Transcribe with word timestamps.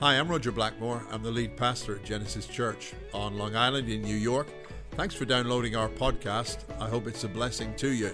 Hi, 0.00 0.14
I'm 0.14 0.28
Roger 0.28 0.52
Blackmore. 0.52 1.04
I'm 1.10 1.24
the 1.24 1.30
lead 1.32 1.56
pastor 1.56 1.96
at 1.96 2.04
Genesis 2.04 2.46
Church 2.46 2.92
on 3.12 3.36
Long 3.36 3.56
Island 3.56 3.88
in 3.88 4.00
New 4.00 4.14
York. 4.14 4.46
Thanks 4.92 5.12
for 5.12 5.24
downloading 5.24 5.74
our 5.74 5.88
podcast. 5.88 6.58
I 6.80 6.88
hope 6.88 7.08
it's 7.08 7.24
a 7.24 7.28
blessing 7.28 7.74
to 7.78 7.88
you. 7.88 8.12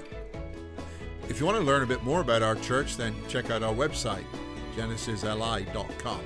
If 1.29 1.39
you 1.39 1.45
want 1.45 1.59
to 1.59 1.63
learn 1.63 1.83
a 1.83 1.87
bit 1.87 2.03
more 2.03 2.23
about 2.23 2.43
our 2.43 2.55
church, 2.55 2.97
then 2.97 3.15
check 3.29 3.51
out 3.51 3.63
our 3.63 3.75
website, 3.75 4.25
genesisli.com. 4.75 6.21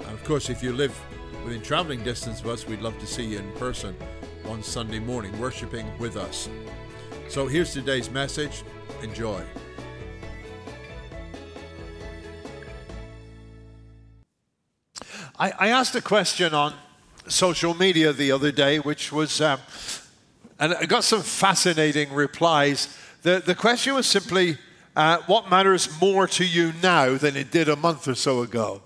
And 0.00 0.10
of 0.10 0.22
course, 0.24 0.50
if 0.50 0.62
you 0.62 0.74
live 0.74 0.94
within 1.46 1.62
traveling 1.62 2.04
distance 2.04 2.40
of 2.40 2.48
us, 2.48 2.66
we'd 2.66 2.82
love 2.82 2.98
to 2.98 3.06
see 3.06 3.24
you 3.24 3.38
in 3.38 3.50
person 3.52 3.96
on 4.50 4.62
Sunday 4.62 4.98
morning, 4.98 5.38
worshiping 5.40 5.90
with 5.98 6.18
us. 6.18 6.50
So 7.28 7.46
here's 7.46 7.72
today's 7.72 8.10
message. 8.10 8.64
Enjoy. 9.02 9.42
I, 15.36 15.52
I 15.58 15.68
asked 15.68 15.96
a 15.96 16.00
question 16.00 16.54
on 16.54 16.74
social 17.26 17.74
media 17.74 18.12
the 18.12 18.30
other 18.30 18.52
day, 18.52 18.78
which 18.78 19.10
was, 19.10 19.40
um, 19.40 19.58
and 20.60 20.74
I 20.74 20.84
got 20.84 21.02
some 21.02 21.22
fascinating 21.22 22.12
replies. 22.12 22.96
The, 23.22 23.42
the 23.44 23.56
question 23.56 23.94
was 23.94 24.06
simply, 24.06 24.58
uh, 24.94 25.18
what 25.26 25.50
matters 25.50 26.00
more 26.00 26.28
to 26.28 26.44
you 26.44 26.72
now 26.82 27.16
than 27.16 27.36
it 27.36 27.50
did 27.50 27.68
a 27.68 27.74
month 27.74 28.06
or 28.06 28.14
so 28.14 28.42
ago? 28.42 28.82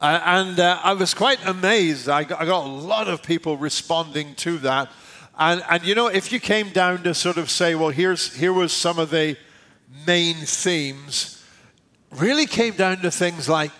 Uh, 0.00 0.20
and 0.24 0.58
uh, 0.58 0.80
I 0.82 0.94
was 0.94 1.12
quite 1.12 1.44
amazed. 1.46 2.08
I 2.08 2.24
got, 2.24 2.40
I 2.40 2.46
got, 2.46 2.64
a 2.64 2.68
lot 2.68 3.06
of 3.06 3.22
people 3.22 3.58
responding 3.58 4.34
to 4.36 4.56
that. 4.58 4.90
And, 5.38 5.62
and 5.68 5.84
you 5.84 5.94
know, 5.94 6.06
if 6.06 6.32
you 6.32 6.40
came 6.40 6.70
down 6.70 7.02
to 7.02 7.12
sort 7.12 7.36
of 7.36 7.50
say, 7.50 7.74
well, 7.74 7.90
here's, 7.90 8.34
here 8.34 8.54
was 8.54 8.72
some 8.72 8.98
of 8.98 9.10
the 9.10 9.36
main 10.06 10.36
themes, 10.36 11.44
really 12.10 12.46
came 12.46 12.72
down 12.72 13.02
to 13.02 13.10
things 13.10 13.46
like 13.46 13.70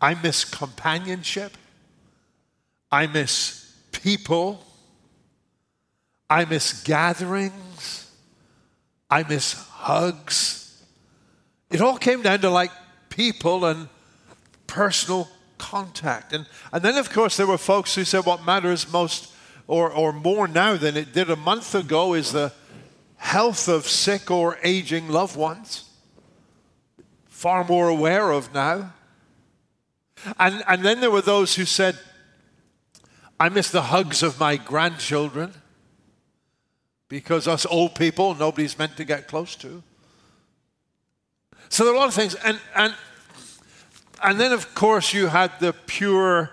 I 0.00 0.14
miss 0.14 0.44
companionship. 0.44 1.56
I 2.90 3.06
miss 3.06 3.74
people. 3.92 4.62
I 6.28 6.44
miss 6.44 6.82
gatherings. 6.82 8.10
I 9.08 9.22
miss 9.22 9.52
hugs. 9.52 10.82
It 11.70 11.80
all 11.80 11.96
came 11.96 12.22
down 12.22 12.40
to 12.40 12.50
like 12.50 12.70
people 13.08 13.64
and 13.64 13.88
personal 14.66 15.28
contact. 15.58 16.32
And, 16.32 16.46
and 16.72 16.82
then, 16.82 16.96
of 16.96 17.10
course, 17.10 17.36
there 17.36 17.46
were 17.46 17.58
folks 17.58 17.94
who 17.94 18.04
said 18.04 18.26
what 18.26 18.44
matters 18.44 18.90
most 18.92 19.32
or, 19.66 19.90
or 19.90 20.12
more 20.12 20.46
now 20.46 20.76
than 20.76 20.96
it 20.96 21.12
did 21.12 21.30
a 21.30 21.36
month 21.36 21.74
ago 21.74 22.14
is 22.14 22.32
the 22.32 22.52
health 23.16 23.68
of 23.68 23.86
sick 23.86 24.30
or 24.30 24.58
aging 24.62 25.08
loved 25.08 25.36
ones. 25.36 25.90
Far 27.26 27.64
more 27.64 27.88
aware 27.88 28.30
of 28.30 28.54
now. 28.54 28.92
And, 30.38 30.62
and 30.66 30.84
then 30.84 31.00
there 31.00 31.10
were 31.10 31.22
those 31.22 31.54
who 31.54 31.64
said, 31.64 31.98
I 33.38 33.48
miss 33.48 33.70
the 33.70 33.82
hugs 33.82 34.22
of 34.22 34.40
my 34.40 34.56
grandchildren 34.56 35.52
because 37.08 37.46
us 37.46 37.66
old 37.66 37.94
people, 37.94 38.34
nobody's 38.34 38.78
meant 38.78 38.96
to 38.96 39.04
get 39.04 39.28
close 39.28 39.54
to. 39.56 39.82
So 41.68 41.84
there 41.84 41.92
are 41.92 41.96
a 41.96 41.98
lot 41.98 42.08
of 42.08 42.14
things. 42.14 42.34
And, 42.36 42.58
and, 42.74 42.94
and 44.22 44.40
then, 44.40 44.52
of 44.52 44.74
course, 44.74 45.12
you 45.12 45.26
had 45.26 45.52
the 45.60 45.72
pure, 45.72 46.50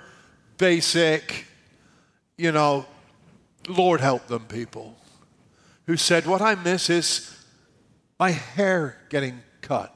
basic, 0.58 1.46
you 2.38 2.52
know, 2.52 2.86
Lord 3.68 4.02
help 4.02 4.28
them 4.28 4.46
people 4.46 4.98
who 5.86 5.98
said, 5.98 6.26
What 6.26 6.42
I 6.42 6.56
miss 6.56 6.90
is 6.90 7.36
my 8.20 8.32
hair 8.32 8.98
getting 9.10 9.42
cut. 9.62 9.96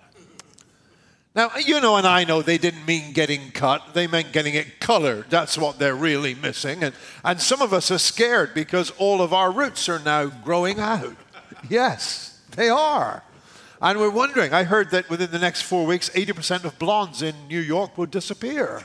Now, 1.37 1.51
you 1.63 1.79
know, 1.79 1.97
and 1.97 2.07
I 2.07 2.23
know 2.23 2.41
they 2.41 2.57
didn't 2.57 2.87
mean 2.87 3.13
getting 3.13 3.51
cut, 3.51 3.93
they 3.93 4.07
meant 4.07 4.33
getting 4.33 4.55
it 4.55 4.79
colored. 4.79 5.27
That's 5.29 5.55
what 5.55 5.77
they're 5.77 5.95
really 5.95 6.33
missing. 6.33 6.83
And, 6.83 6.95
and 7.23 7.39
some 7.39 7.61
of 7.61 7.73
us 7.73 7.91
are 7.91 7.99
scared 7.99 8.55
because 8.55 8.89
all 8.97 9.21
of 9.21 9.33
our 9.33 9.51
roots 9.51 9.87
are 9.87 9.99
now 9.99 10.25
growing 10.25 10.79
out. 10.79 11.15
Yes, 11.69 12.41
they 12.55 12.69
are. 12.69 13.21
And 13.79 13.99
we're 13.99 14.09
wondering, 14.09 14.51
I 14.51 14.63
heard 14.63 14.89
that 14.89 15.11
within 15.11 15.29
the 15.29 15.37
next 15.37 15.61
four 15.61 15.85
weeks, 15.85 16.09
80% 16.09 16.63
of 16.63 16.79
blondes 16.79 17.21
in 17.21 17.35
New 17.47 17.61
York 17.61 17.99
will 17.99 18.07
disappear. 18.07 18.81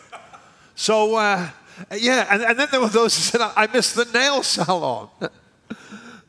So, 0.74 1.14
uh, 1.14 1.48
yeah, 1.96 2.26
and, 2.30 2.42
and 2.42 2.58
then 2.58 2.68
there 2.70 2.82
were 2.82 2.88
those 2.88 3.16
who 3.16 3.22
said, 3.22 3.41
I 3.41 3.66
miss 3.72 3.94
the 3.94 4.04
nail 4.12 4.42
salon. 4.42 5.08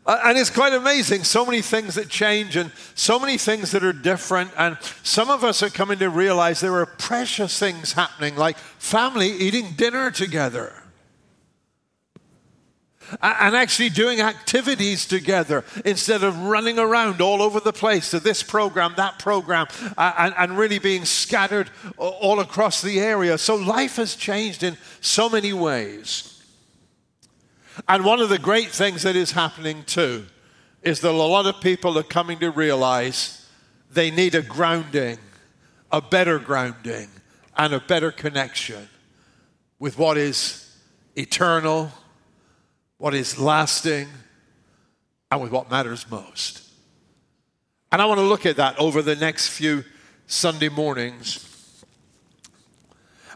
Uh, 0.06 0.20
and 0.26 0.38
it's 0.38 0.50
quite 0.50 0.74
amazing. 0.74 1.24
So 1.24 1.46
many 1.46 1.62
things 1.62 1.96
that 1.96 2.10
change 2.10 2.58
and 2.58 2.72
so 2.94 3.18
many 3.18 3.38
things 3.38 3.72
that 3.72 3.84
are 3.84 3.94
different. 3.94 4.52
And 4.58 4.78
some 5.02 5.30
of 5.30 5.44
us 5.44 5.64
are 5.64 5.70
coming 5.70 6.00
to 6.00 6.10
realize 6.10 6.60
there 6.60 6.76
are 6.76 6.86
precious 6.86 7.58
things 7.58 7.94
happening, 7.94 8.36
like 8.36 8.58
family 8.58 9.30
eating 9.30 9.72
dinner 9.78 10.12
together. 10.12 10.74
And 13.22 13.56
actually 13.56 13.90
doing 13.90 14.22
activities 14.22 15.06
together 15.06 15.64
instead 15.86 16.24
of 16.24 16.38
running 16.40 16.80
around 16.80 17.22
all 17.22 17.44
over 17.44 17.60
the 17.60 17.74
place 17.74 18.10
to 18.12 18.20
this 18.20 18.42
program, 18.42 18.94
that 18.98 19.20
program, 19.20 19.68
uh, 19.98 20.14
and, 20.18 20.34
and 20.38 20.58
really 20.58 20.80
being 20.80 21.06
scattered 21.06 21.70
all 21.98 22.40
across 22.40 22.82
the 22.82 23.00
area. 23.00 23.38
So 23.38 23.56
life 23.56 23.98
has 23.98 24.16
changed 24.16 24.64
in 24.64 24.78
so 25.00 25.30
many 25.30 25.54
ways. 25.54 26.33
And 27.88 28.06
one 28.06 28.20
of 28.20 28.30
the 28.30 28.40
great 28.40 28.70
things 28.70 29.04
that 29.04 29.16
is 29.16 29.32
happening 29.32 29.84
too 29.84 30.26
is 30.82 31.00
that 31.02 31.12
a 31.12 31.12
lot 31.12 31.46
of 31.46 31.62
people 31.62 31.98
are 31.98 32.04
coming 32.04 32.40
to 32.40 32.52
realize 32.52 33.50
they 33.92 34.12
need 34.12 34.36
a 34.36 34.42
grounding, 34.42 35.18
a 35.92 36.02
better 36.02 36.40
grounding, 36.40 37.08
and 37.58 37.74
a 37.74 37.80
better 37.80 38.12
connection 38.12 38.90
with 39.80 39.98
what 39.98 40.18
is 40.18 40.76
eternal, 41.16 41.92
what 42.98 43.14
is 43.14 43.40
lasting, 43.40 44.08
and 45.32 45.42
with 45.42 45.52
what 45.52 45.70
matters 45.70 46.10
most. 46.10 46.62
And 47.92 48.02
I 48.02 48.06
want 48.06 48.20
to 48.20 48.26
look 48.26 48.46
at 48.46 48.56
that 48.58 48.80
over 48.80 49.02
the 49.02 49.16
next 49.16 49.50
few 49.50 49.84
Sunday 50.26 50.70
mornings. 50.70 51.50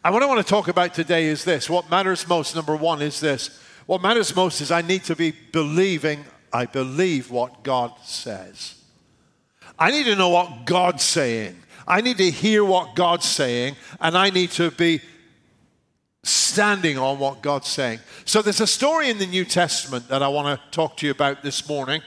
And 0.03 0.13
what 0.13 0.23
I 0.23 0.25
want 0.25 0.45
to 0.45 0.49
talk 0.49 0.67
about 0.67 0.93
today 0.93 1.25
is 1.25 1.43
this 1.43 1.69
what 1.69 1.89
matters 1.89 2.27
most, 2.27 2.55
number 2.55 2.75
one, 2.75 3.01
is 3.01 3.19
this 3.19 3.59
what 3.87 4.01
matters 4.01 4.35
most 4.35 4.61
is 4.61 4.69
I 4.69 4.81
need 4.81 5.05
to 5.05 5.15
be 5.15 5.31
believing, 5.51 6.25
I 6.53 6.65
believe 6.65 7.31
what 7.31 7.63
God 7.63 7.93
says. 8.03 8.75
I 9.79 9.91
need 9.91 10.05
to 10.05 10.15
know 10.15 10.29
what 10.29 10.65
God's 10.65 11.03
saying. 11.03 11.55
I 11.87 12.01
need 12.01 12.17
to 12.17 12.29
hear 12.29 12.65
what 12.65 12.95
God's 12.95 13.25
saying, 13.25 13.77
and 14.01 14.17
I 14.17 14.29
need 14.29 14.51
to 14.51 14.71
be 14.71 15.01
standing 16.23 16.97
on 16.97 17.17
what 17.17 17.41
God's 17.41 17.69
saying. 17.69 17.99
So 18.25 18.41
there's 18.41 18.59
a 18.59 18.67
story 18.67 19.09
in 19.09 19.19
the 19.19 19.25
New 19.25 19.45
Testament 19.45 20.09
that 20.09 20.21
I 20.21 20.27
want 20.27 20.59
to 20.59 20.71
talk 20.71 20.97
to 20.97 21.05
you 21.05 21.13
about 21.13 21.41
this 21.41 21.67
morning. 21.69 22.01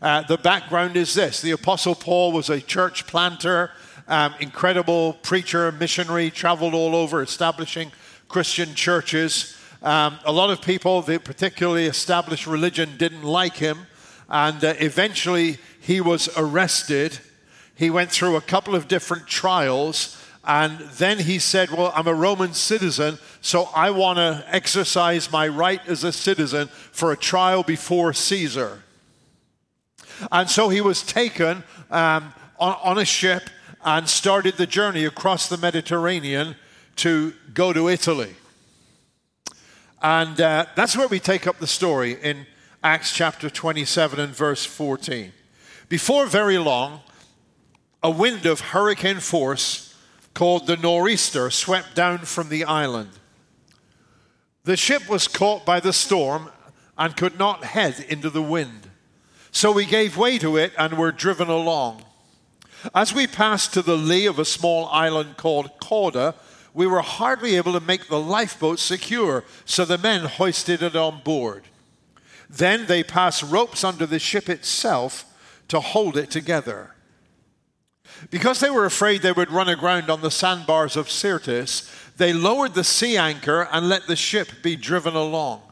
Uh, 0.00 0.22
the 0.22 0.38
background 0.38 0.96
is 0.96 1.12
this 1.12 1.42
the 1.42 1.50
Apostle 1.50 1.94
Paul 1.94 2.32
was 2.32 2.48
a 2.48 2.60
church 2.60 3.06
planter, 3.06 3.70
um, 4.06 4.34
incredible 4.40 5.12
preacher, 5.12 5.70
missionary, 5.72 6.30
traveled 6.30 6.72
all 6.72 6.96
over 6.96 7.20
establishing 7.20 7.92
Christian 8.28 8.74
churches. 8.74 9.58
Um, 9.82 10.18
a 10.24 10.32
lot 10.32 10.50
of 10.50 10.60
people, 10.60 11.02
particularly 11.02 11.86
established 11.86 12.46
religion, 12.46 12.96
didn't 12.96 13.22
like 13.22 13.56
him, 13.56 13.86
and 14.28 14.62
uh, 14.64 14.74
eventually 14.78 15.58
he 15.80 16.00
was 16.00 16.28
arrested. 16.36 17.18
He 17.76 17.88
went 17.88 18.10
through 18.10 18.34
a 18.34 18.40
couple 18.40 18.74
of 18.74 18.88
different 18.88 19.28
trials, 19.28 20.20
and 20.44 20.78
then 20.78 21.20
he 21.20 21.38
said, 21.38 21.70
Well, 21.70 21.92
I'm 21.94 22.08
a 22.08 22.14
Roman 22.14 22.54
citizen, 22.54 23.18
so 23.40 23.68
I 23.74 23.90
want 23.90 24.16
to 24.16 24.44
exercise 24.48 25.30
my 25.30 25.46
right 25.46 25.80
as 25.86 26.02
a 26.02 26.12
citizen 26.12 26.68
for 26.90 27.12
a 27.12 27.16
trial 27.16 27.62
before 27.62 28.12
Caesar. 28.12 28.82
And 30.32 30.50
so 30.50 30.68
he 30.68 30.80
was 30.80 31.04
taken 31.04 31.62
um, 31.90 32.34
on, 32.58 32.76
on 32.82 32.98
a 32.98 33.04
ship 33.04 33.44
and 33.84 34.08
started 34.08 34.56
the 34.56 34.66
journey 34.66 35.04
across 35.04 35.48
the 35.48 35.56
Mediterranean 35.56 36.56
to 36.96 37.32
go 37.54 37.72
to 37.72 37.88
Italy. 37.88 38.34
And 40.02 40.40
uh, 40.40 40.66
that's 40.76 40.96
where 40.96 41.08
we 41.08 41.18
take 41.18 41.46
up 41.46 41.58
the 41.58 41.66
story 41.66 42.16
in 42.22 42.46
Acts 42.84 43.12
chapter 43.12 43.50
27 43.50 44.20
and 44.20 44.34
verse 44.34 44.64
14. 44.64 45.32
Before 45.88 46.26
very 46.26 46.58
long, 46.58 47.00
a 48.02 48.10
wind 48.10 48.46
of 48.46 48.60
hurricane 48.60 49.18
force 49.18 49.96
called 50.34 50.68
the 50.68 50.76
nor'easter 50.76 51.50
swept 51.50 51.96
down 51.96 52.18
from 52.18 52.48
the 52.48 52.64
island. 52.64 53.10
The 54.62 54.76
ship 54.76 55.08
was 55.08 55.26
caught 55.26 55.66
by 55.66 55.80
the 55.80 55.92
storm 55.92 56.50
and 56.96 57.16
could 57.16 57.38
not 57.38 57.64
head 57.64 58.04
into 58.08 58.30
the 58.30 58.42
wind. 58.42 58.90
So 59.50 59.72
we 59.72 59.84
gave 59.84 60.16
way 60.16 60.38
to 60.38 60.56
it 60.56 60.72
and 60.78 60.96
were 60.96 61.10
driven 61.10 61.48
along. 61.48 62.04
As 62.94 63.12
we 63.12 63.26
passed 63.26 63.74
to 63.74 63.82
the 63.82 63.96
lee 63.96 64.26
of 64.26 64.38
a 64.38 64.44
small 64.44 64.86
island 64.86 65.36
called 65.36 65.80
Cauda, 65.80 66.34
we 66.74 66.86
were 66.86 67.00
hardly 67.00 67.56
able 67.56 67.72
to 67.72 67.80
make 67.80 68.08
the 68.08 68.20
lifeboat 68.20 68.78
secure, 68.78 69.44
so 69.64 69.84
the 69.84 69.98
men 69.98 70.24
hoisted 70.24 70.82
it 70.82 70.96
on 70.96 71.20
board. 71.22 71.64
Then 72.48 72.86
they 72.86 73.02
passed 73.02 73.42
ropes 73.42 73.84
under 73.84 74.06
the 74.06 74.18
ship 74.18 74.48
itself 74.48 75.24
to 75.68 75.80
hold 75.80 76.16
it 76.16 76.30
together. 76.30 76.94
Because 78.30 78.60
they 78.60 78.70
were 78.70 78.86
afraid 78.86 79.22
they 79.22 79.32
would 79.32 79.50
run 79.50 79.68
aground 79.68 80.10
on 80.10 80.22
the 80.22 80.30
sandbars 80.30 80.96
of 80.96 81.10
Syrtis, 81.10 81.90
they 82.16 82.32
lowered 82.32 82.74
the 82.74 82.84
sea 82.84 83.16
anchor 83.16 83.68
and 83.70 83.88
let 83.88 84.06
the 84.06 84.16
ship 84.16 84.48
be 84.62 84.76
driven 84.76 85.14
along. 85.14 85.62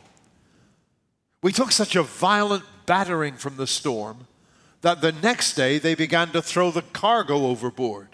We 1.43 1.53
took 1.53 1.73
such 1.73 1.97
a 1.97 2.03
violent 2.03 2.65
battering 2.87 3.35
from 3.35 3.57
the 3.57 3.67
storm 3.67 4.27
that 4.83 5.01
the 5.01 5.13
next 5.13 5.55
day 5.55 5.79
they 5.79 5.95
began 5.95 6.31
to 6.31 6.43
throw 6.43 6.71
the 6.71 6.83
cargo 6.83 7.47
overboard. 7.47 8.09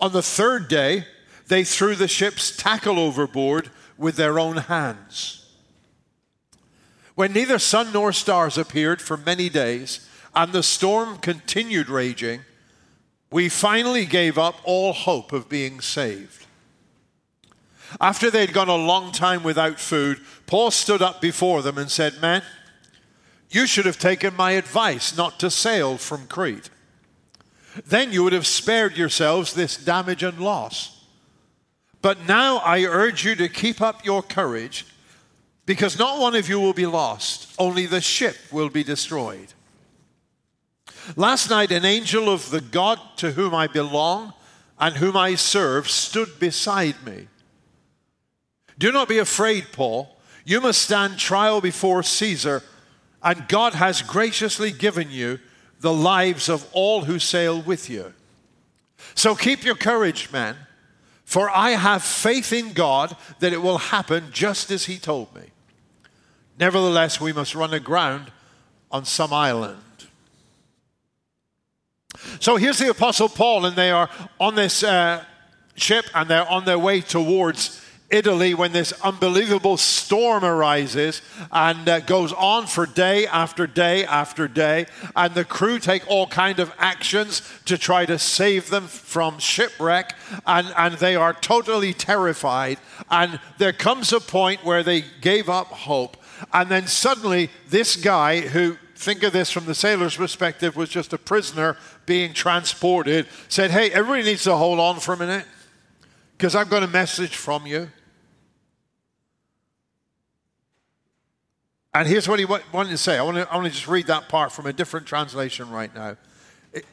On 0.00 0.12
the 0.12 0.22
third 0.22 0.68
day, 0.68 1.06
they 1.52 1.64
threw 1.64 1.94
the 1.94 2.08
ship's 2.08 2.56
tackle 2.56 2.98
overboard 2.98 3.70
with 3.98 4.16
their 4.16 4.38
own 4.38 4.56
hands. 4.56 5.50
When 7.14 7.34
neither 7.34 7.58
sun 7.58 7.92
nor 7.92 8.10
stars 8.14 8.56
appeared 8.56 9.02
for 9.02 9.18
many 9.18 9.50
days, 9.50 10.08
and 10.34 10.50
the 10.50 10.62
storm 10.62 11.18
continued 11.18 11.90
raging, 11.90 12.40
we 13.30 13.50
finally 13.50 14.06
gave 14.06 14.38
up 14.38 14.54
all 14.64 14.94
hope 14.94 15.30
of 15.30 15.50
being 15.50 15.82
saved. 15.82 16.46
After 18.00 18.30
they'd 18.30 18.54
gone 18.54 18.70
a 18.70 18.74
long 18.74 19.12
time 19.12 19.42
without 19.42 19.78
food, 19.78 20.22
Paul 20.46 20.70
stood 20.70 21.02
up 21.02 21.20
before 21.20 21.60
them 21.60 21.76
and 21.76 21.90
said, 21.90 22.22
Men, 22.22 22.40
you 23.50 23.66
should 23.66 23.84
have 23.84 23.98
taken 23.98 24.34
my 24.34 24.52
advice 24.52 25.14
not 25.18 25.38
to 25.40 25.50
sail 25.50 25.98
from 25.98 26.28
Crete. 26.28 26.70
Then 27.84 28.10
you 28.10 28.24
would 28.24 28.32
have 28.32 28.46
spared 28.46 28.96
yourselves 28.96 29.52
this 29.52 29.76
damage 29.76 30.22
and 30.22 30.40
loss. 30.40 31.00
But 32.02 32.26
now 32.26 32.58
I 32.58 32.84
urge 32.84 33.24
you 33.24 33.36
to 33.36 33.48
keep 33.48 33.80
up 33.80 34.04
your 34.04 34.22
courage, 34.22 34.84
because 35.64 35.98
not 35.98 36.20
one 36.20 36.34
of 36.34 36.48
you 36.48 36.58
will 36.58 36.72
be 36.72 36.86
lost, 36.86 37.54
only 37.58 37.86
the 37.86 38.00
ship 38.00 38.36
will 38.50 38.68
be 38.68 38.82
destroyed. 38.82 39.54
Last 41.16 41.48
night, 41.48 41.70
an 41.70 41.84
angel 41.84 42.28
of 42.28 42.50
the 42.50 42.60
God 42.60 42.98
to 43.16 43.32
whom 43.32 43.54
I 43.54 43.68
belong 43.68 44.34
and 44.78 44.96
whom 44.96 45.16
I 45.16 45.36
serve 45.36 45.88
stood 45.88 46.40
beside 46.40 46.96
me. 47.06 47.28
Do 48.78 48.90
not 48.90 49.08
be 49.08 49.18
afraid, 49.18 49.66
Paul. 49.72 50.16
You 50.44 50.60
must 50.60 50.82
stand 50.82 51.18
trial 51.18 51.60
before 51.60 52.02
Caesar, 52.02 52.62
and 53.22 53.46
God 53.46 53.74
has 53.74 54.02
graciously 54.02 54.72
given 54.72 55.10
you 55.10 55.38
the 55.80 55.92
lives 55.92 56.48
of 56.48 56.68
all 56.72 57.02
who 57.04 57.20
sail 57.20 57.62
with 57.62 57.88
you. 57.88 58.12
So 59.14 59.36
keep 59.36 59.64
your 59.64 59.76
courage, 59.76 60.32
man, 60.32 60.56
for 61.32 61.48
I 61.48 61.70
have 61.70 62.02
faith 62.02 62.52
in 62.52 62.74
God 62.74 63.16
that 63.38 63.54
it 63.54 63.62
will 63.62 63.78
happen 63.78 64.24
just 64.32 64.70
as 64.70 64.84
He 64.84 64.98
told 64.98 65.34
me. 65.34 65.44
Nevertheless, 66.58 67.22
we 67.22 67.32
must 67.32 67.54
run 67.54 67.72
aground 67.72 68.30
on 68.90 69.06
some 69.06 69.32
island. 69.32 69.80
So 72.38 72.56
here's 72.56 72.76
the 72.76 72.90
Apostle 72.90 73.30
Paul, 73.30 73.64
and 73.64 73.74
they 73.74 73.90
are 73.90 74.10
on 74.38 74.56
this 74.56 74.84
uh, 74.84 75.24
ship 75.74 76.04
and 76.14 76.28
they're 76.28 76.46
on 76.46 76.66
their 76.66 76.78
way 76.78 77.00
towards 77.00 77.81
Italy 78.12 78.52
when 78.52 78.72
this 78.72 78.92
unbelievable 79.02 79.78
storm 79.78 80.44
arises 80.44 81.22
and 81.50 81.88
uh, 81.88 82.00
goes 82.00 82.32
on 82.34 82.66
for 82.66 82.84
day 82.84 83.26
after 83.26 83.66
day 83.66 84.04
after 84.04 84.46
day. 84.46 84.86
And 85.16 85.34
the 85.34 85.46
crew 85.46 85.78
take 85.78 86.06
all 86.06 86.26
kind 86.26 86.60
of 86.60 86.72
actions 86.78 87.42
to 87.64 87.78
try 87.78 88.04
to 88.06 88.18
save 88.18 88.68
them 88.68 88.86
from 88.86 89.38
shipwreck. 89.38 90.14
And, 90.46 90.72
and 90.76 90.94
they 90.94 91.16
are 91.16 91.32
totally 91.32 91.94
terrified. 91.94 92.78
And 93.10 93.40
there 93.56 93.72
comes 93.72 94.12
a 94.12 94.20
point 94.20 94.62
where 94.62 94.82
they 94.82 95.04
gave 95.22 95.48
up 95.48 95.68
hope. 95.68 96.18
And 96.52 96.70
then 96.70 96.86
suddenly 96.86 97.50
this 97.68 97.96
guy 97.96 98.40
who 98.40 98.76
think 98.94 99.22
of 99.22 99.32
this 99.32 99.50
from 99.50 99.64
the 99.64 99.74
sailor's 99.74 100.16
perspective 100.16 100.76
was 100.76 100.88
just 100.88 101.12
a 101.12 101.18
prisoner 101.18 101.76
being 102.06 102.32
transported 102.32 103.26
said 103.48 103.68
hey 103.72 103.90
everybody 103.90 104.22
needs 104.22 104.44
to 104.44 104.54
hold 104.54 104.78
on 104.78 105.00
for 105.00 105.12
a 105.12 105.16
minute 105.16 105.44
because 106.36 106.54
i've 106.54 106.70
got 106.70 106.84
a 106.84 106.86
message 106.86 107.34
from 107.34 107.66
you 107.66 107.90
And 111.94 112.08
here's 112.08 112.28
what 112.28 112.38
he 112.38 112.46
wanted 112.46 112.90
to 112.90 112.98
say. 112.98 113.18
I 113.18 113.22
want 113.22 113.36
to, 113.36 113.54
I 113.54 113.68
just 113.68 113.86
read 113.86 114.06
that 114.06 114.28
part 114.28 114.50
from 114.52 114.66
a 114.66 114.72
different 114.72 115.06
translation 115.06 115.70
right 115.70 115.94
now. 115.94 116.16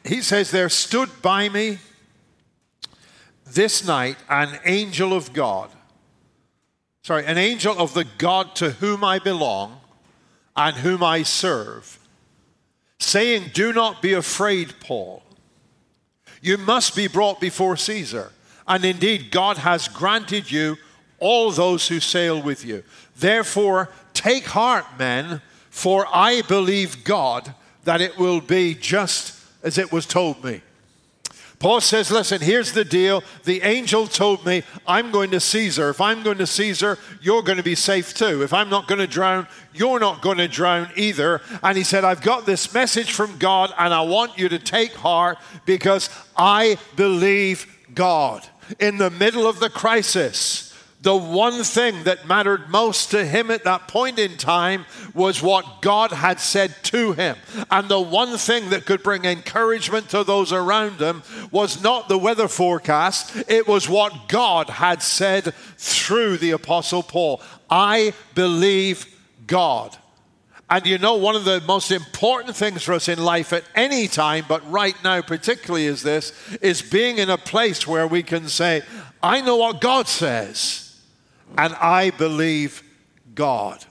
He 0.04 0.20
says, 0.20 0.50
There 0.50 0.68
stood 0.68 1.08
by 1.22 1.48
me 1.48 1.78
this 3.46 3.86
night 3.86 4.16
an 4.28 4.58
angel 4.64 5.12
of 5.14 5.32
God. 5.32 5.70
Sorry, 7.02 7.24
an 7.24 7.38
angel 7.38 7.78
of 7.78 7.94
the 7.94 8.04
God 8.18 8.54
to 8.56 8.72
whom 8.72 9.02
I 9.02 9.18
belong 9.18 9.80
and 10.54 10.76
whom 10.76 11.02
I 11.02 11.22
serve, 11.22 11.98
saying, 12.98 13.50
Do 13.54 13.72
not 13.72 14.02
be 14.02 14.12
afraid, 14.12 14.74
Paul. 14.80 15.22
You 16.42 16.58
must 16.58 16.94
be 16.94 17.08
brought 17.08 17.40
before 17.40 17.76
Caesar. 17.76 18.32
And 18.68 18.84
indeed, 18.84 19.30
God 19.30 19.58
has 19.58 19.88
granted 19.88 20.50
you 20.50 20.76
all 21.18 21.50
those 21.50 21.88
who 21.88 22.00
sail 22.00 22.40
with 22.40 22.64
you. 22.64 22.82
Therefore, 23.20 23.90
Take 24.20 24.44
heart, 24.48 24.84
men, 24.98 25.40
for 25.70 26.06
I 26.12 26.42
believe 26.42 27.04
God 27.04 27.54
that 27.84 28.02
it 28.02 28.18
will 28.18 28.42
be 28.42 28.74
just 28.74 29.42
as 29.62 29.78
it 29.78 29.90
was 29.90 30.04
told 30.04 30.44
me. 30.44 30.60
Paul 31.58 31.80
says, 31.80 32.10
Listen, 32.10 32.42
here's 32.42 32.72
the 32.72 32.84
deal. 32.84 33.24
The 33.44 33.62
angel 33.62 34.06
told 34.06 34.44
me 34.44 34.62
I'm 34.86 35.10
going 35.10 35.30
to 35.30 35.40
Caesar. 35.40 35.88
If 35.88 36.02
I'm 36.02 36.22
going 36.22 36.36
to 36.36 36.46
Caesar, 36.46 36.98
you're 37.22 37.42
going 37.42 37.56
to 37.56 37.64
be 37.64 37.74
safe 37.74 38.12
too. 38.12 38.42
If 38.42 38.52
I'm 38.52 38.68
not 38.68 38.86
going 38.86 38.98
to 38.98 39.06
drown, 39.06 39.46
you're 39.72 40.00
not 40.00 40.20
going 40.20 40.36
to 40.36 40.48
drown 40.48 40.90
either. 40.94 41.40
And 41.62 41.78
he 41.78 41.82
said, 41.82 42.04
I've 42.04 42.20
got 42.20 42.44
this 42.44 42.74
message 42.74 43.12
from 43.12 43.38
God, 43.38 43.72
and 43.78 43.94
I 43.94 44.02
want 44.02 44.38
you 44.38 44.50
to 44.50 44.58
take 44.58 44.92
heart 44.92 45.38
because 45.64 46.10
I 46.36 46.76
believe 46.94 47.66
God. 47.94 48.46
In 48.78 48.98
the 48.98 49.10
middle 49.10 49.46
of 49.46 49.60
the 49.60 49.70
crisis, 49.70 50.69
the 51.02 51.16
one 51.16 51.64
thing 51.64 52.04
that 52.04 52.26
mattered 52.26 52.68
most 52.68 53.10
to 53.12 53.24
him 53.24 53.50
at 53.50 53.64
that 53.64 53.88
point 53.88 54.18
in 54.18 54.36
time 54.36 54.84
was 55.14 55.42
what 55.42 55.80
God 55.80 56.12
had 56.12 56.38
said 56.40 56.74
to 56.84 57.12
him. 57.12 57.36
And 57.70 57.88
the 57.88 58.00
one 58.00 58.36
thing 58.36 58.68
that 58.70 58.84
could 58.84 59.02
bring 59.02 59.24
encouragement 59.24 60.10
to 60.10 60.24
those 60.24 60.52
around 60.52 61.00
him 61.00 61.22
was 61.50 61.82
not 61.82 62.08
the 62.08 62.18
weather 62.18 62.48
forecast, 62.48 63.34
it 63.48 63.66
was 63.66 63.88
what 63.88 64.28
God 64.28 64.68
had 64.68 65.02
said 65.02 65.54
through 65.78 66.36
the 66.36 66.50
Apostle 66.50 67.02
Paul. 67.02 67.40
I 67.70 68.12
believe 68.34 69.06
God. 69.46 69.96
And 70.68 70.86
you 70.86 70.98
know, 70.98 71.16
one 71.16 71.34
of 71.34 71.46
the 71.46 71.62
most 71.62 71.90
important 71.90 72.54
things 72.56 72.82
for 72.82 72.92
us 72.92 73.08
in 73.08 73.18
life 73.18 73.54
at 73.54 73.64
any 73.74 74.06
time, 74.06 74.44
but 74.46 74.70
right 74.70 74.94
now 75.02 75.22
particularly, 75.22 75.86
is 75.86 76.02
this 76.02 76.32
is 76.60 76.82
being 76.82 77.16
in 77.16 77.30
a 77.30 77.38
place 77.38 77.86
where 77.86 78.06
we 78.06 78.22
can 78.22 78.48
say, 78.48 78.82
I 79.22 79.40
know 79.40 79.56
what 79.56 79.80
God 79.80 80.06
says 80.06 80.89
and 81.56 81.74
I 81.74 82.10
believe 82.10 82.82
God. 83.34 83.84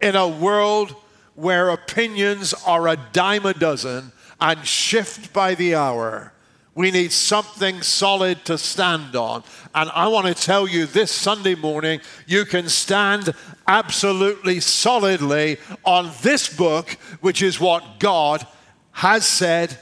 In 0.00 0.16
a 0.16 0.28
world 0.28 0.94
where 1.34 1.70
opinions 1.70 2.54
are 2.66 2.88
a 2.88 2.96
dime 3.12 3.46
a 3.46 3.54
dozen 3.54 4.12
and 4.40 4.66
shift 4.66 5.32
by 5.32 5.54
the 5.54 5.74
hour, 5.74 6.32
we 6.74 6.90
need 6.90 7.12
something 7.12 7.82
solid 7.82 8.44
to 8.46 8.56
stand 8.56 9.14
on. 9.14 9.44
And 9.74 9.90
I 9.90 10.08
want 10.08 10.26
to 10.26 10.34
tell 10.34 10.66
you 10.66 10.86
this 10.86 11.12
Sunday 11.12 11.54
morning, 11.54 12.00
you 12.26 12.44
can 12.44 12.68
stand 12.68 13.34
absolutely 13.66 14.60
solidly 14.60 15.58
on 15.84 16.10
this 16.22 16.54
book, 16.54 16.90
which 17.20 17.42
is 17.42 17.60
what 17.60 18.00
God 18.00 18.46
has 18.92 19.26
said 19.26 19.78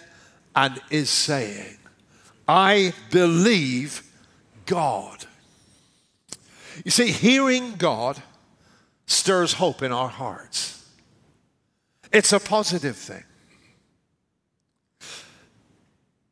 and 0.54 0.80
is 0.90 1.10
saying. 1.10 1.76
I 2.48 2.92
believe 3.10 4.02
God. 4.66 5.26
You 6.84 6.90
see, 6.90 7.10
hearing 7.10 7.74
God 7.74 8.22
stirs 9.06 9.54
hope 9.54 9.82
in 9.82 9.92
our 9.92 10.08
hearts. 10.08 10.88
It's 12.12 12.32
a 12.32 12.40
positive 12.40 12.96
thing. 12.96 13.24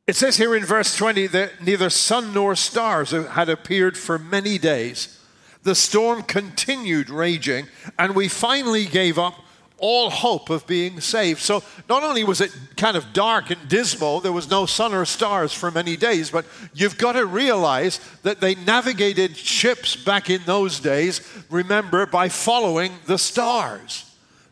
It 0.06 0.16
says 0.16 0.38
here 0.38 0.56
in 0.56 0.64
verse 0.64 0.96
20 0.96 1.26
that 1.28 1.62
neither 1.62 1.90
sun 1.90 2.32
nor 2.32 2.56
stars 2.56 3.10
had 3.10 3.48
appeared 3.50 3.98
for 3.98 4.18
many 4.18 4.56
days. 4.56 5.22
The 5.64 5.74
storm 5.74 6.22
continued 6.22 7.10
raging, 7.10 7.66
and 7.98 8.14
we 8.14 8.28
finally 8.28 8.86
gave 8.86 9.18
up 9.18 9.34
all 9.78 10.10
hope 10.10 10.50
of 10.50 10.66
being 10.66 11.00
saved. 11.00 11.40
So 11.40 11.62
not 11.88 12.02
only 12.02 12.24
was 12.24 12.40
it 12.40 12.56
kind 12.76 12.96
of 12.96 13.12
dark 13.12 13.50
and 13.50 13.68
dismal, 13.68 14.20
there 14.20 14.32
was 14.32 14.50
no 14.50 14.66
sun 14.66 14.92
or 14.92 15.04
stars 15.04 15.52
for 15.52 15.70
many 15.70 15.96
days, 15.96 16.30
but 16.30 16.44
you've 16.74 16.98
got 16.98 17.12
to 17.12 17.26
realize 17.26 18.00
that 18.22 18.40
they 18.40 18.54
navigated 18.54 19.36
ships 19.36 19.96
back 19.96 20.30
in 20.30 20.42
those 20.44 20.80
days, 20.80 21.20
remember, 21.50 22.06
by 22.06 22.28
following 22.28 22.92
the 23.06 23.18
stars. 23.18 24.04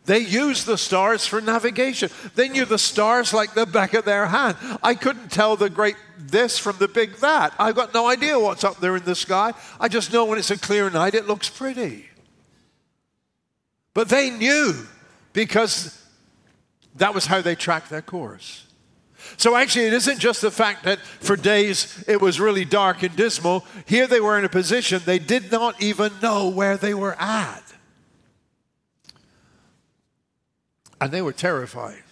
They 0.05 0.21
used 0.21 0.67
the 0.67 0.79
stars 0.79 1.27
for 1.27 1.41
navigation. 1.41 2.11
They 2.37 2.49
knew 2.49 2.65
the 2.65 2.79
stars 2.79 3.35
like 3.35 3.55
the 3.55 3.67
back 3.67 3.93
of 3.93 4.05
their 4.05 4.27
hand. 4.27 4.57
I 4.81 4.95
couldn't 4.95 5.33
tell 5.33 5.57
the 5.57 5.69
great 5.69 5.97
this 6.17 6.59
from 6.59 6.77
the 6.79 6.87
big 6.87 7.17
that. 7.17 7.53
I've 7.59 7.75
got 7.75 7.93
no 7.93 8.07
idea 8.07 8.39
what's 8.39 8.63
up 8.63 8.79
there 8.79 8.97
in 8.97 9.05
the 9.05 9.17
sky. 9.17 9.53
I 9.81 9.89
just 9.89 10.13
know 10.13 10.25
when 10.25 10.39
it's 10.39 10.53
a 10.53 10.59
clear 10.59 10.89
night, 10.91 11.15
it 11.15 11.27
looks 11.27 11.49
pretty. 11.49 12.07
But 13.95 14.09
they 14.09 14.31
knew 14.31 14.87
because 15.37 16.03
that 16.95 17.13
was 17.13 17.27
how 17.27 17.43
they 17.43 17.55
tracked 17.55 17.91
their 17.91 18.01
course. 18.01 18.65
So 19.37 19.55
actually, 19.55 19.85
it 19.85 19.93
isn't 19.93 20.19
just 20.19 20.41
the 20.41 20.51
fact 20.51 20.85
that 20.85 20.99
for 20.99 21.37
days 21.37 22.03
it 22.09 22.23
was 22.23 22.41
really 22.41 22.65
dark 22.65 23.03
and 23.03 23.15
dismal. 23.15 23.67
Here 23.85 24.07
they 24.07 24.19
were 24.19 24.39
in 24.39 24.47
a 24.47 24.49
position 24.49 25.03
they 25.05 25.19
did 25.19 25.53
not 25.53 25.83
even 25.83 26.11
know 26.23 26.49
where 26.49 26.79
they 26.79 26.95
were 26.95 27.15
at. 27.21 27.63
And 31.03 31.13
they 31.13 31.21
were 31.21 31.35
terrified. 31.35 32.03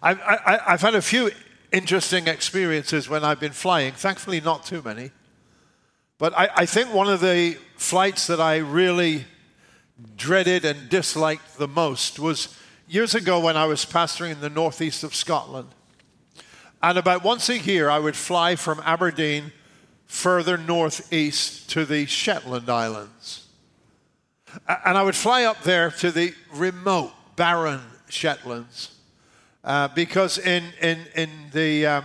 I've, 0.00 0.20
I, 0.20 0.60
have 0.66 0.82
had 0.82 0.94
a 0.94 1.02
few 1.02 1.32
interesting 1.72 2.28
experiences 2.28 3.08
when 3.08 3.24
I've 3.24 3.40
been 3.40 3.52
flying, 3.52 3.94
thankfully, 3.94 4.40
not 4.40 4.64
too 4.64 4.82
many. 4.82 5.10
But 6.18 6.32
I, 6.38 6.48
I 6.54 6.66
think 6.66 6.94
one 6.94 7.08
of 7.08 7.20
the 7.20 7.58
flights 7.76 8.28
that 8.28 8.40
I 8.40 8.58
really 8.58 9.24
dreaded 10.16 10.64
and 10.64 10.88
disliked 10.88 11.58
the 11.58 11.68
most 11.68 12.18
was 12.18 12.56
years 12.88 13.14
ago 13.14 13.40
when 13.40 13.56
I 13.56 13.66
was 13.66 13.84
pastoring 13.84 14.32
in 14.32 14.40
the 14.40 14.50
northeast 14.50 15.04
of 15.04 15.14
Scotland. 15.14 15.68
And 16.82 16.98
about 16.98 17.24
once 17.24 17.48
a 17.48 17.58
year, 17.58 17.88
I 17.88 17.98
would 17.98 18.16
fly 18.16 18.56
from 18.56 18.80
Aberdeen 18.84 19.52
further 20.06 20.58
northeast 20.58 21.70
to 21.70 21.84
the 21.84 22.06
Shetland 22.06 22.68
Islands. 22.68 23.46
And 24.68 24.98
I 24.98 25.02
would 25.02 25.16
fly 25.16 25.44
up 25.44 25.62
there 25.62 25.90
to 25.92 26.10
the 26.10 26.34
remote, 26.52 27.12
barren 27.36 27.80
Shetlands. 28.08 28.94
Uh, 29.64 29.88
because 29.88 30.36
in, 30.38 30.64
in, 30.80 30.98
in 31.16 31.30
the, 31.52 31.86
uh, 31.86 32.02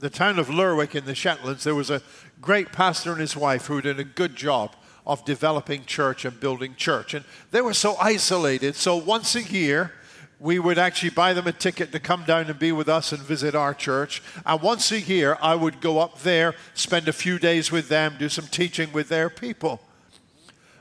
the 0.00 0.10
town 0.10 0.38
of 0.38 0.50
Lerwick 0.50 0.94
in 0.94 1.06
the 1.06 1.14
Shetlands, 1.14 1.64
there 1.64 1.74
was 1.74 1.90
a 1.90 2.02
great 2.40 2.72
pastor 2.72 3.12
and 3.12 3.20
his 3.20 3.36
wife 3.36 3.66
who 3.66 3.80
did 3.80 3.98
a 3.98 4.04
good 4.04 4.36
job 4.36 4.76
of 5.06 5.24
developing 5.24 5.84
church 5.84 6.24
and 6.24 6.38
building 6.38 6.74
church. 6.76 7.14
And 7.14 7.24
they 7.50 7.60
were 7.60 7.74
so 7.74 7.96
isolated. 8.00 8.76
So 8.76 8.96
once 8.96 9.34
a 9.34 9.42
year, 9.42 9.92
we 10.40 10.58
would 10.58 10.78
actually 10.78 11.10
buy 11.10 11.34
them 11.34 11.46
a 11.46 11.52
ticket 11.52 11.92
to 11.92 12.00
come 12.00 12.24
down 12.24 12.46
and 12.46 12.58
be 12.58 12.72
with 12.72 12.88
us 12.88 13.12
and 13.12 13.20
visit 13.20 13.54
our 13.54 13.74
church. 13.74 14.22
And 14.46 14.62
once 14.62 14.90
a 14.90 15.00
year, 15.00 15.36
I 15.42 15.54
would 15.54 15.80
go 15.80 15.98
up 15.98 16.20
there, 16.20 16.54
spend 16.74 17.08
a 17.08 17.12
few 17.12 17.38
days 17.38 17.70
with 17.70 17.88
them, 17.88 18.16
do 18.18 18.28
some 18.28 18.46
teaching 18.46 18.90
with 18.92 19.08
their 19.08 19.28
people. 19.28 19.80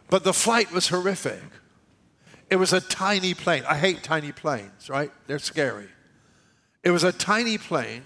But 0.09 0.23
the 0.23 0.33
flight 0.33 0.71
was 0.71 0.88
horrific. 0.88 1.41
It 2.49 2.55
was 2.55 2.73
a 2.73 2.81
tiny 2.81 3.33
plane. 3.33 3.63
I 3.67 3.77
hate 3.77 4.01
tiny 4.01 4.31
planes, 4.31 4.89
right? 4.89 5.11
They're 5.27 5.39
scary. 5.39 5.89
It 6.83 6.91
was 6.91 7.03
a 7.03 7.11
tiny 7.11 7.57
plane. 7.57 8.03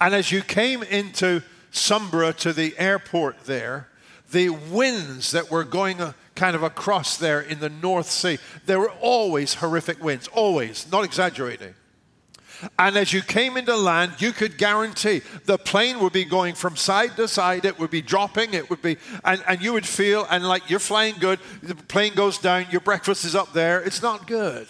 And 0.00 0.14
as 0.14 0.30
you 0.30 0.42
came 0.42 0.82
into 0.82 1.42
Sumburgh 1.70 2.36
to 2.38 2.52
the 2.52 2.78
airport 2.78 3.44
there, 3.44 3.88
the 4.32 4.48
winds 4.48 5.30
that 5.30 5.50
were 5.50 5.64
going 5.64 6.00
uh, 6.00 6.12
kind 6.34 6.56
of 6.56 6.62
across 6.62 7.16
there 7.18 7.40
in 7.40 7.60
the 7.60 7.68
North 7.68 8.10
Sea, 8.10 8.38
there 8.66 8.80
were 8.80 8.92
always 9.00 9.54
horrific 9.54 10.02
winds, 10.02 10.28
always, 10.28 10.90
not 10.90 11.04
exaggerating. 11.04 11.74
And 12.78 12.96
as 12.96 13.12
you 13.12 13.22
came 13.22 13.56
into 13.56 13.76
land, 13.76 14.14
you 14.18 14.32
could 14.32 14.56
guarantee 14.56 15.22
the 15.46 15.58
plane 15.58 15.98
would 16.00 16.12
be 16.12 16.24
going 16.24 16.54
from 16.54 16.76
side 16.76 17.16
to 17.16 17.26
side. 17.26 17.64
It 17.64 17.78
would 17.78 17.90
be 17.90 18.02
dropping. 18.02 18.54
It 18.54 18.70
would 18.70 18.80
be, 18.80 18.98
and, 19.24 19.42
and 19.48 19.60
you 19.60 19.72
would 19.72 19.86
feel, 19.86 20.26
and 20.30 20.46
like 20.46 20.70
you're 20.70 20.78
flying 20.78 21.16
good, 21.18 21.40
the 21.62 21.74
plane 21.74 22.14
goes 22.14 22.38
down, 22.38 22.66
your 22.70 22.80
breakfast 22.80 23.24
is 23.24 23.34
up 23.34 23.52
there. 23.52 23.82
It's 23.82 24.00
not 24.02 24.26
good. 24.26 24.68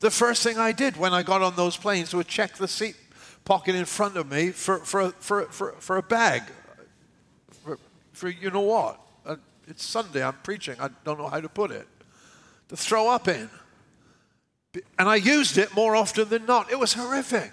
The 0.00 0.10
first 0.10 0.42
thing 0.42 0.58
I 0.58 0.72
did 0.72 0.96
when 0.96 1.14
I 1.14 1.22
got 1.22 1.42
on 1.42 1.54
those 1.54 1.76
planes 1.76 2.12
was 2.12 2.26
check 2.26 2.56
the 2.56 2.66
seat 2.66 2.96
pocket 3.44 3.76
in 3.76 3.84
front 3.84 4.16
of 4.16 4.30
me 4.30 4.50
for, 4.50 4.78
for, 4.78 5.10
for, 5.12 5.44
for, 5.44 5.72
for 5.78 5.96
a 5.96 6.02
bag. 6.02 6.42
For, 8.12 8.28
you 8.28 8.50
know 8.50 8.60
what? 8.60 9.00
Uh, 9.24 9.36
it's 9.66 9.84
Sunday, 9.84 10.22
I'm 10.22 10.36
preaching, 10.42 10.76
I 10.80 10.90
don't 11.04 11.18
know 11.18 11.28
how 11.28 11.40
to 11.40 11.48
put 11.48 11.70
it. 11.70 11.86
To 12.68 12.76
throw 12.76 13.08
up 13.08 13.28
in. 13.28 13.50
And 14.98 15.08
I 15.08 15.16
used 15.16 15.58
it 15.58 15.74
more 15.74 15.94
often 15.94 16.28
than 16.28 16.46
not. 16.46 16.70
It 16.70 16.78
was 16.78 16.94
horrific. 16.94 17.52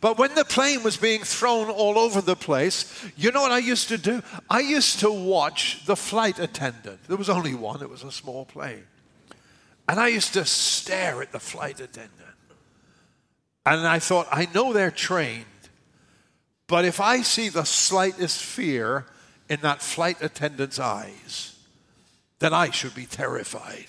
But 0.00 0.18
when 0.18 0.34
the 0.34 0.44
plane 0.44 0.82
was 0.82 0.96
being 0.96 1.22
thrown 1.22 1.70
all 1.70 1.96
over 1.96 2.20
the 2.20 2.34
place, 2.34 2.92
you 3.16 3.30
know 3.30 3.42
what 3.42 3.52
I 3.52 3.58
used 3.58 3.88
to 3.88 3.98
do? 3.98 4.20
I 4.50 4.58
used 4.58 4.98
to 5.00 5.12
watch 5.12 5.86
the 5.86 5.94
flight 5.94 6.40
attendant. 6.40 7.04
There 7.06 7.16
was 7.16 7.30
only 7.30 7.54
one, 7.54 7.82
it 7.82 7.88
was 7.88 8.02
a 8.02 8.10
small 8.10 8.44
plane. 8.44 8.82
And 9.88 10.00
I 10.00 10.08
used 10.08 10.32
to 10.32 10.44
stare 10.44 11.22
at 11.22 11.30
the 11.30 11.38
flight 11.38 11.78
attendant. 11.78 12.10
And 13.64 13.86
I 13.86 14.00
thought, 14.00 14.26
I 14.32 14.48
know 14.52 14.72
they're 14.72 14.90
trained, 14.90 15.44
but 16.66 16.84
if 16.84 17.00
I 17.00 17.22
see 17.22 17.48
the 17.48 17.64
slightest 17.64 18.42
fear 18.42 19.06
in 19.52 19.60
that 19.60 19.82
flight 19.82 20.16
attendant's 20.22 20.78
eyes, 20.78 21.54
then 22.38 22.54
I 22.54 22.70
should 22.70 22.94
be 22.94 23.04
terrified. 23.04 23.84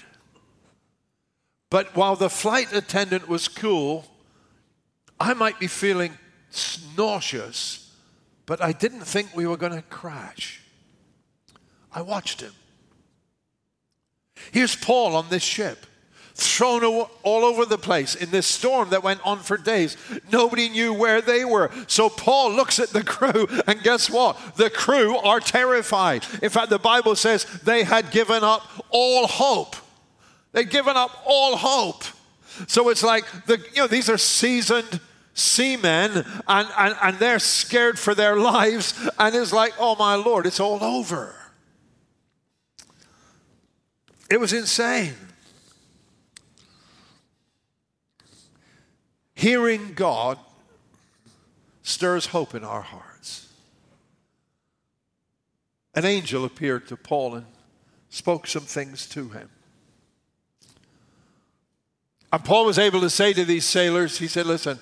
But 1.70 1.96
while 1.96 2.18
the 2.18 2.30
flight 2.30 2.74
attendant 2.74 3.30
was 3.30 3.48
cool, 3.48 4.06
I 5.22 5.34
might 5.34 5.62
be 5.62 5.68
feeling 5.68 6.18
nauseous, 6.98 7.96
but 8.46 8.62
I 8.62 8.74
didn't 8.74 9.06
think 9.06 9.34
we 9.34 9.48
were 9.48 9.56
going 9.56 9.72
to 9.72 9.84
crash. 9.84 10.62
I 11.94 12.02
watched 12.02 12.42
him. 12.42 12.52
Here's 14.52 14.76
Paul 14.76 15.16
on 15.16 15.30
this 15.30 15.44
ship 15.44 15.86
thrown 16.36 16.84
all 16.84 17.46
over 17.46 17.66
the 17.66 17.78
place 17.78 18.16
in 18.16 18.32
this 18.32 18.48
storm 18.48 18.90
that 18.90 19.04
went 19.04 19.22
on 19.26 19.40
for 19.40 19.58
days. 19.58 19.98
Nobody 20.32 20.70
knew 20.70 20.94
where 20.94 21.22
they 21.22 21.46
were. 21.46 21.70
So 21.88 22.10
Paul 22.10 22.52
looks 22.54 22.80
at 22.80 22.90
the 22.90 23.04
crew, 23.04 23.48
and 23.68 23.82
guess 23.84 24.10
what? 24.10 24.38
The 24.56 24.70
crew 24.70 25.16
are 25.18 25.40
terrified. 25.40 26.26
In 26.42 26.50
fact, 26.50 26.70
the 26.70 26.80
Bible 26.80 27.16
says 27.16 27.46
they 27.64 27.84
had 27.84 28.12
given 28.12 28.44
up 28.44 28.64
all 28.90 29.28
hope. 29.28 29.76
They'd 30.54 30.70
given 30.70 30.98
up 30.98 31.12
all 31.26 31.56
hope. 31.56 32.04
So 32.68 32.90
it's 32.90 33.04
like 33.04 33.26
the 33.46 33.60
you 33.74 33.82
know 33.82 33.88
these 33.88 34.10
are 34.10 34.18
seasoned 34.18 35.00
seamen 35.34 36.24
and, 36.48 36.68
and, 36.78 36.96
and 37.02 37.18
they're 37.18 37.40
scared 37.40 37.98
for 37.98 38.14
their 38.14 38.38
lives 38.38 38.94
and 39.18 39.34
it's 39.34 39.52
like 39.52 39.74
oh 39.80 39.96
my 39.96 40.14
lord 40.14 40.46
it's 40.46 40.60
all 40.60 40.84
over 40.84 41.34
it 44.30 44.40
was 44.40 44.54
insane 44.54 45.16
Hearing 49.44 49.92
God 49.94 50.40
stirs 51.82 52.28
hope 52.28 52.56
in 52.56 52.64
our 52.64 52.82
hearts. 52.82 53.50
An 55.94 56.06
angel 56.06 56.46
appeared 56.46 56.88
to 56.88 56.96
Paul 56.96 57.36
and 57.36 57.46
spoke 58.08 58.48
some 58.48 58.64
things 58.64 59.06
to 59.10 59.28
him. 59.28 59.50
And 62.32 62.46
Paul 62.46 62.64
was 62.64 62.80
able 62.80 63.02
to 63.02 63.10
say 63.10 63.34
to 63.34 63.44
these 63.44 63.66
sailors, 63.66 64.18
he 64.18 64.30
said, 64.30 64.46
Listen, 64.46 64.80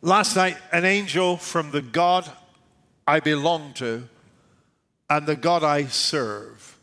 last 0.00 0.36
night 0.36 0.56
an 0.70 0.84
angel 0.84 1.36
from 1.36 1.72
the 1.72 1.82
God 1.82 2.30
I 3.08 3.18
belong 3.18 3.72
to 3.74 4.08
and 5.10 5.26
the 5.26 5.34
God 5.34 5.64
I 5.64 5.86
serve 5.86 6.78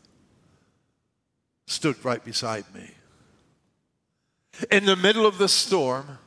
stood 1.66 2.04
right 2.04 2.22
beside 2.22 2.66
me. 2.74 2.90
In 4.70 4.84
the 4.84 4.96
middle 4.96 5.26
of 5.26 5.38
the 5.38 5.48
storm, 5.48 6.18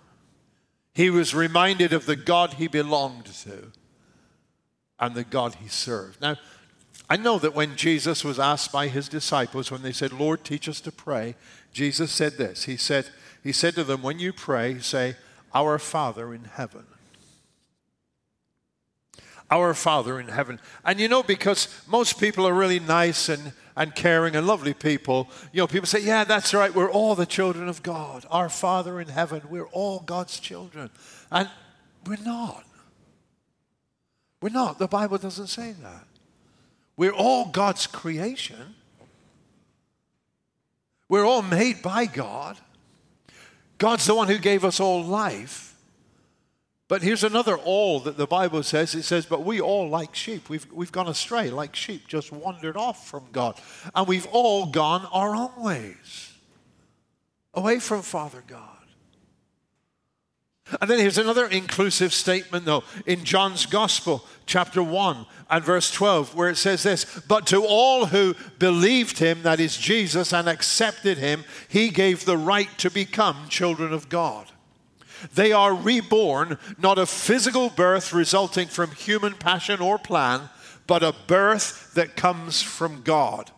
he 0.93 1.09
was 1.09 1.35
reminded 1.35 1.93
of 1.93 2.05
the 2.05 2.15
God 2.15 2.53
he 2.53 2.67
belonged 2.67 3.25
to 3.25 3.71
and 4.99 5.13
the 5.13 5.23
God 5.23 5.55
he 5.55 5.67
served. 5.67 6.21
Now, 6.21 6.37
I 7.09 7.17
know 7.17 7.37
that 7.39 7.53
when 7.53 7.75
Jesus 7.75 8.23
was 8.23 8.39
asked 8.39 8.71
by 8.71 8.87
his 8.87 9.07
disciples, 9.07 9.69
when 9.69 9.83
they 9.83 9.91
said, 9.91 10.11
Lord, 10.11 10.43
teach 10.43 10.67
us 10.67 10.79
to 10.81 10.91
pray, 10.91 11.35
Jesus 11.73 12.11
said 12.11 12.37
this. 12.37 12.63
He 12.63 12.77
said, 12.77 13.07
he 13.43 13.51
said 13.51 13.75
to 13.75 13.83
them, 13.83 14.01
When 14.01 14.17
you 14.17 14.33
pray, 14.33 14.79
say, 14.79 15.15
Our 15.53 15.77
Father 15.77 16.33
in 16.33 16.45
heaven. 16.45 16.85
Our 19.51 19.75
Father 19.75 20.19
in 20.19 20.29
heaven. 20.29 20.59
And 20.83 20.99
you 20.99 21.07
know, 21.07 21.21
because 21.21 21.67
most 21.87 22.19
people 22.19 22.47
are 22.47 22.53
really 22.53 22.79
nice 22.79 23.29
and 23.29 23.53
and 23.75 23.93
caring 23.93 24.35
and 24.35 24.47
lovely 24.47 24.73
people, 24.73 25.29
you 25.51 25.61
know, 25.61 25.67
people 25.67 25.87
say, 25.87 25.99
yeah, 25.99 26.23
that's 26.23 26.53
right, 26.53 26.73
we're 26.73 26.89
all 26.89 27.15
the 27.15 27.25
children 27.25 27.67
of 27.67 27.83
God. 27.83 28.25
Our 28.31 28.49
Father 28.49 28.99
in 29.01 29.07
heaven, 29.07 29.41
we're 29.49 29.67
all 29.67 29.99
God's 29.99 30.39
children. 30.39 30.89
And 31.31 31.49
we're 32.07 32.23
not. 32.23 32.63
We're 34.41 34.49
not. 34.49 34.79
The 34.79 34.87
Bible 34.87 35.17
doesn't 35.17 35.47
say 35.47 35.73
that. 35.73 36.05
We're 36.97 37.11
all 37.11 37.47
God's 37.47 37.87
creation. 37.87 38.75
We're 41.09 41.25
all 41.25 41.41
made 41.41 41.81
by 41.81 42.05
God. 42.05 42.57
God's 43.77 44.05
the 44.05 44.15
one 44.15 44.27
who 44.27 44.37
gave 44.37 44.63
us 44.63 44.79
all 44.79 45.03
life. 45.03 45.74
But 46.87 47.01
here's 47.01 47.23
another 47.23 47.57
all 47.57 47.99
that 48.01 48.15
the 48.15 48.27
Bible 48.27 48.61
says. 48.61 48.93
It 48.93 49.03
says, 49.03 49.25
But 49.25 49.43
we 49.43 49.59
all, 49.59 49.89
like 49.89 50.13
sheep, 50.13 50.49
we've, 50.49 50.71
we've 50.71 50.91
gone 50.91 51.07
astray, 51.07 51.49
like 51.49 51.75
sheep, 51.75 52.07
just 52.07 52.31
wandered 52.31 52.77
off 52.77 53.07
from 53.07 53.25
God. 53.31 53.59
And 53.95 54.07
we've 54.07 54.27
all 54.27 54.67
gone 54.67 55.07
our 55.11 55.35
own 55.35 55.63
ways, 55.63 56.31
away 57.53 57.79
from 57.79 58.03
Father 58.03 58.43
God. 58.47 58.69
And 60.81 60.89
then 60.89 60.99
here's 60.99 61.19
another 61.19 61.45
inclusive 61.45 62.11
statement, 62.11 62.65
though, 62.65 62.83
in 63.05 63.23
John's 63.23 63.67
Gospel, 63.67 64.25
chapter 64.47 64.81
1 64.81 65.25
and 65.49 65.63
verse 65.63 65.91
12, 65.91 66.33
where 66.35 66.49
it 66.49 66.57
says 66.57 66.81
this 66.83 67.19
But 67.27 67.47
to 67.47 67.63
all 67.63 68.07
who 68.07 68.35
believed 68.57 69.19
him, 69.19 69.43
that 69.43 69.59
is 69.59 69.77
Jesus, 69.77 70.33
and 70.33 70.49
accepted 70.49 71.19
him, 71.19 71.43
he 71.67 71.89
gave 71.89 72.25
the 72.25 72.37
right 72.37 72.69
to 72.79 72.89
become 72.89 73.47
children 73.47 73.93
of 73.93 74.09
God. 74.09 74.51
They 75.33 75.51
are 75.51 75.73
reborn, 75.73 76.57
not 76.77 76.97
a 76.97 77.05
physical 77.05 77.69
birth 77.69 78.13
resulting 78.13 78.67
from 78.67 78.91
human 78.91 79.33
passion 79.33 79.81
or 79.81 79.97
plan, 79.97 80.49
but 80.87 81.03
a 81.03 81.15
birth 81.27 81.93
that 81.95 82.15
comes 82.15 82.61
from 82.61 83.01
God. 83.01 83.51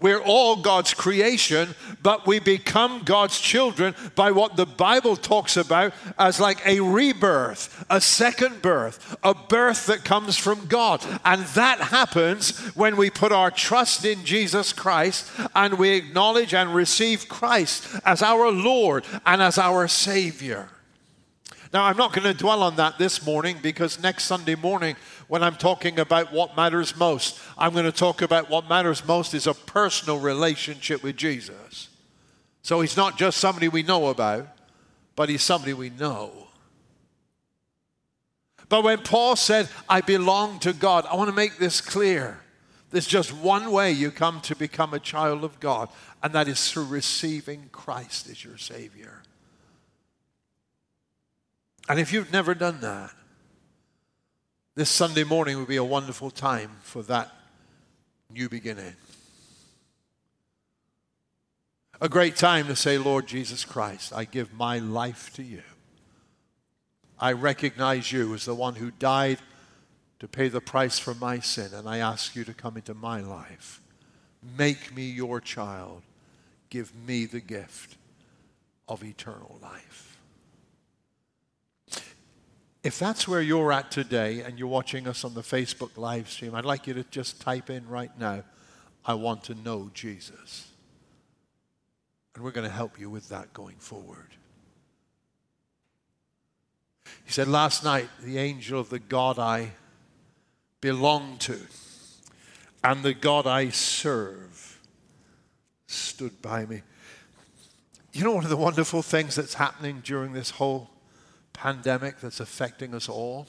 We're 0.00 0.22
all 0.22 0.56
God's 0.56 0.94
creation, 0.94 1.74
but 2.02 2.26
we 2.26 2.38
become 2.38 3.02
God's 3.04 3.40
children 3.40 3.94
by 4.14 4.30
what 4.30 4.56
the 4.56 4.66
Bible 4.66 5.16
talks 5.16 5.56
about 5.56 5.92
as 6.18 6.40
like 6.40 6.64
a 6.66 6.80
rebirth, 6.80 7.84
a 7.90 8.00
second 8.00 8.62
birth, 8.62 9.16
a 9.22 9.34
birth 9.34 9.86
that 9.86 10.04
comes 10.04 10.36
from 10.36 10.66
God. 10.66 11.04
And 11.24 11.44
that 11.48 11.80
happens 11.80 12.58
when 12.76 12.96
we 12.96 13.10
put 13.10 13.32
our 13.32 13.50
trust 13.50 14.04
in 14.04 14.24
Jesus 14.24 14.72
Christ 14.72 15.30
and 15.54 15.74
we 15.74 15.90
acknowledge 15.90 16.54
and 16.54 16.74
receive 16.74 17.28
Christ 17.28 17.86
as 18.04 18.22
our 18.22 18.50
Lord 18.50 19.04
and 19.26 19.42
as 19.42 19.58
our 19.58 19.88
Savior. 19.88 20.68
Now, 21.72 21.84
I'm 21.84 21.96
not 21.96 22.12
going 22.12 22.24
to 22.24 22.34
dwell 22.34 22.64
on 22.64 22.76
that 22.76 22.98
this 22.98 23.24
morning 23.24 23.58
because 23.62 24.02
next 24.02 24.24
Sunday 24.24 24.56
morning, 24.56 24.96
when 25.28 25.44
I'm 25.44 25.54
talking 25.54 26.00
about 26.00 26.32
what 26.32 26.56
matters 26.56 26.96
most, 26.96 27.38
I'm 27.56 27.72
going 27.72 27.84
to 27.84 27.92
talk 27.92 28.22
about 28.22 28.50
what 28.50 28.68
matters 28.68 29.06
most 29.06 29.34
is 29.34 29.46
a 29.46 29.54
personal 29.54 30.18
relationship 30.18 31.04
with 31.04 31.16
Jesus. 31.16 31.88
So 32.62 32.80
he's 32.80 32.96
not 32.96 33.16
just 33.16 33.38
somebody 33.38 33.68
we 33.68 33.84
know 33.84 34.08
about, 34.08 34.48
but 35.14 35.28
he's 35.28 35.42
somebody 35.42 35.72
we 35.72 35.90
know. 35.90 36.48
But 38.68 38.82
when 38.82 38.98
Paul 38.98 39.36
said, 39.36 39.68
I 39.88 40.00
belong 40.00 40.58
to 40.60 40.72
God, 40.72 41.06
I 41.06 41.14
want 41.14 41.30
to 41.30 41.36
make 41.36 41.58
this 41.58 41.80
clear. 41.80 42.40
There's 42.90 43.06
just 43.06 43.32
one 43.32 43.70
way 43.70 43.92
you 43.92 44.10
come 44.10 44.40
to 44.42 44.56
become 44.56 44.92
a 44.92 44.98
child 44.98 45.44
of 45.44 45.60
God, 45.60 45.88
and 46.22 46.32
that 46.32 46.48
is 46.48 46.70
through 46.70 46.86
receiving 46.86 47.68
Christ 47.70 48.28
as 48.28 48.44
your 48.44 48.58
Savior. 48.58 49.22
And 51.90 51.98
if 51.98 52.12
you've 52.12 52.32
never 52.32 52.54
done 52.54 52.82
that, 52.82 53.10
this 54.76 54.88
Sunday 54.88 55.24
morning 55.24 55.58
would 55.58 55.66
be 55.66 55.74
a 55.74 55.82
wonderful 55.82 56.30
time 56.30 56.70
for 56.82 57.02
that 57.02 57.32
new 58.32 58.48
beginning. 58.48 58.94
A 62.00 62.08
great 62.08 62.36
time 62.36 62.68
to 62.68 62.76
say, 62.76 62.96
Lord 62.96 63.26
Jesus 63.26 63.64
Christ, 63.64 64.12
I 64.14 64.24
give 64.24 64.52
my 64.54 64.78
life 64.78 65.32
to 65.34 65.42
you. 65.42 65.64
I 67.18 67.32
recognize 67.32 68.12
you 68.12 68.34
as 68.34 68.44
the 68.44 68.54
one 68.54 68.76
who 68.76 68.92
died 68.92 69.40
to 70.20 70.28
pay 70.28 70.46
the 70.46 70.60
price 70.60 70.96
for 70.96 71.14
my 71.14 71.40
sin, 71.40 71.70
and 71.74 71.88
I 71.88 71.98
ask 71.98 72.36
you 72.36 72.44
to 72.44 72.54
come 72.54 72.76
into 72.76 72.94
my 72.94 73.20
life. 73.20 73.82
Make 74.56 74.94
me 74.94 75.10
your 75.10 75.40
child. 75.40 76.02
Give 76.68 76.94
me 76.94 77.26
the 77.26 77.40
gift 77.40 77.96
of 78.86 79.02
eternal 79.02 79.58
life. 79.60 79.89
If 82.82 82.98
that's 82.98 83.28
where 83.28 83.42
you're 83.42 83.72
at 83.72 83.90
today 83.90 84.40
and 84.40 84.58
you're 84.58 84.68
watching 84.68 85.06
us 85.06 85.24
on 85.24 85.34
the 85.34 85.42
Facebook 85.42 85.96
live 85.96 86.30
stream, 86.30 86.54
I'd 86.54 86.64
like 86.64 86.86
you 86.86 86.94
to 86.94 87.04
just 87.04 87.40
type 87.40 87.68
in 87.68 87.86
right 87.88 88.16
now, 88.18 88.42
I 89.04 89.14
want 89.14 89.44
to 89.44 89.54
know 89.54 89.90
Jesus. 89.92 90.68
And 92.34 92.42
we're 92.42 92.52
going 92.52 92.66
to 92.66 92.74
help 92.74 92.98
you 92.98 93.10
with 93.10 93.28
that 93.28 93.52
going 93.52 93.76
forward. 93.76 94.28
He 97.24 97.32
said, 97.32 97.48
Last 97.48 97.84
night, 97.84 98.08
the 98.22 98.38
angel 98.38 98.80
of 98.80 98.88
the 98.88 98.98
God 98.98 99.38
I 99.38 99.72
belong 100.80 101.36
to 101.38 101.58
and 102.82 103.02
the 103.02 103.14
God 103.14 103.46
I 103.46 103.68
serve 103.68 104.80
stood 105.86 106.40
by 106.40 106.64
me. 106.64 106.82
You 108.12 108.24
know, 108.24 108.32
one 108.32 108.44
of 108.44 108.50
the 108.50 108.56
wonderful 108.56 109.02
things 109.02 109.34
that's 109.34 109.54
happening 109.54 110.00
during 110.02 110.32
this 110.32 110.50
whole 110.50 110.90
pandemic 111.60 112.18
that's 112.20 112.40
affecting 112.40 112.94
us 112.94 113.06
all, 113.06 113.46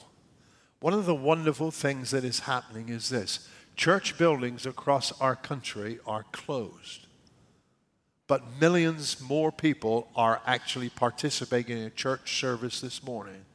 one 0.81 0.93
of 0.93 1.05
the 1.05 1.15
wonderful 1.15 1.71
things 1.71 2.11
that 2.11 2.25
is 2.25 2.41
happening 2.41 2.89
is 2.89 3.07
this 3.07 3.47
church 3.77 4.17
buildings 4.17 4.65
across 4.65 5.13
our 5.21 5.35
country 5.35 5.97
are 6.05 6.25
closed. 6.33 7.07
But 8.27 8.59
millions 8.59 9.21
more 9.21 9.49
people 9.49 10.09
are 10.13 10.41
actually 10.45 10.89
participating 10.89 11.77
in 11.77 11.85
a 11.85 11.89
church 11.89 12.37
service 12.37 12.81
this 12.81 13.01
morning 13.01 13.45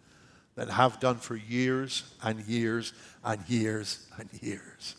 than 0.55 0.69
have 0.69 1.01
done 1.01 1.17
for 1.17 1.37
years 1.37 2.15
and 2.23 2.41
years 2.47 2.95
and 3.23 3.47
years 3.47 4.07
and 4.19 4.31
years. 4.41 4.97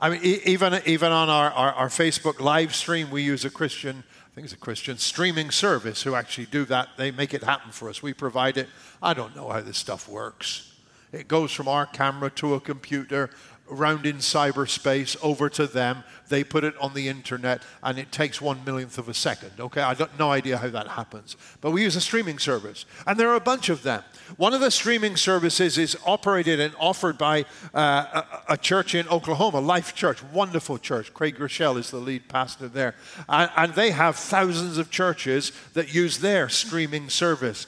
I 0.00 0.10
mean, 0.10 0.20
even, 0.22 0.80
even 0.86 1.10
on 1.10 1.28
our, 1.28 1.50
our, 1.50 1.72
our 1.72 1.88
Facebook 1.88 2.38
live 2.38 2.72
stream, 2.72 3.10
we 3.10 3.22
use 3.22 3.44
a 3.44 3.50
Christian 3.50 4.04
think 4.38 4.44
it's 4.44 4.54
a 4.54 4.56
Christian 4.56 4.98
streaming 4.98 5.50
service 5.50 6.04
who 6.04 6.14
actually 6.14 6.46
do 6.46 6.64
that. 6.66 6.90
They 6.96 7.10
make 7.10 7.34
it 7.34 7.42
happen 7.42 7.72
for 7.72 7.88
us. 7.88 8.04
We 8.04 8.14
provide 8.14 8.56
it. 8.56 8.68
I 9.02 9.12
don't 9.12 9.34
know 9.34 9.48
how 9.48 9.60
this 9.62 9.76
stuff 9.76 10.08
works. 10.08 10.76
It 11.10 11.26
goes 11.26 11.50
from 11.50 11.66
our 11.66 11.86
camera 11.86 12.30
to 12.36 12.54
a 12.54 12.60
computer 12.60 13.30
around 13.70 14.06
in 14.06 14.16
cyberspace 14.16 15.16
over 15.22 15.48
to 15.50 15.66
them. 15.66 16.04
They 16.28 16.44
put 16.44 16.64
it 16.64 16.76
on 16.78 16.94
the 16.94 17.08
internet, 17.08 17.62
and 17.82 17.98
it 17.98 18.12
takes 18.12 18.40
one 18.40 18.62
millionth 18.64 18.98
of 18.98 19.08
a 19.08 19.14
second. 19.14 19.52
Okay, 19.58 19.80
I've 19.80 19.98
got 19.98 20.18
no 20.18 20.30
idea 20.30 20.58
how 20.58 20.68
that 20.68 20.88
happens, 20.88 21.36
but 21.60 21.70
we 21.70 21.82
use 21.82 21.96
a 21.96 22.00
streaming 22.00 22.38
service, 22.38 22.84
and 23.06 23.18
there 23.18 23.30
are 23.30 23.36
a 23.36 23.40
bunch 23.40 23.68
of 23.68 23.82
them. 23.82 24.02
One 24.36 24.52
of 24.52 24.60
the 24.60 24.70
streaming 24.70 25.16
services 25.16 25.78
is 25.78 25.96
operated 26.04 26.60
and 26.60 26.74
offered 26.78 27.16
by 27.16 27.46
uh, 27.74 28.22
a, 28.48 28.52
a, 28.52 28.56
church 28.56 28.94
in 28.94 29.08
Oklahoma, 29.08 29.60
Life 29.60 29.94
Church, 29.94 30.22
wonderful 30.22 30.78
church. 30.78 31.14
Craig 31.14 31.36
Groeschel 31.36 31.78
is 31.78 31.90
the 31.90 31.96
lead 31.96 32.28
pastor 32.28 32.68
there, 32.68 32.94
and, 33.28 33.50
and 33.56 33.74
they 33.74 33.90
have 33.90 34.16
thousands 34.16 34.76
of 34.76 34.90
churches 34.90 35.52
that 35.72 35.94
use 35.94 36.18
their 36.18 36.48
streaming 36.48 37.08
service. 37.08 37.66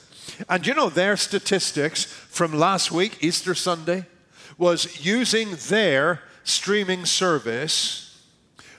And 0.49 0.67
you 0.67 0.75
know 0.75 0.91
their 0.91 1.17
statistics 1.17 2.05
from 2.05 2.53
last 2.53 2.93
week, 2.93 3.19
Easter 3.23 3.55
Sunday? 3.55 4.07
Was 4.61 5.05
using 5.05 5.57
their 5.69 6.23
streaming 6.45 7.05
service. 7.07 8.23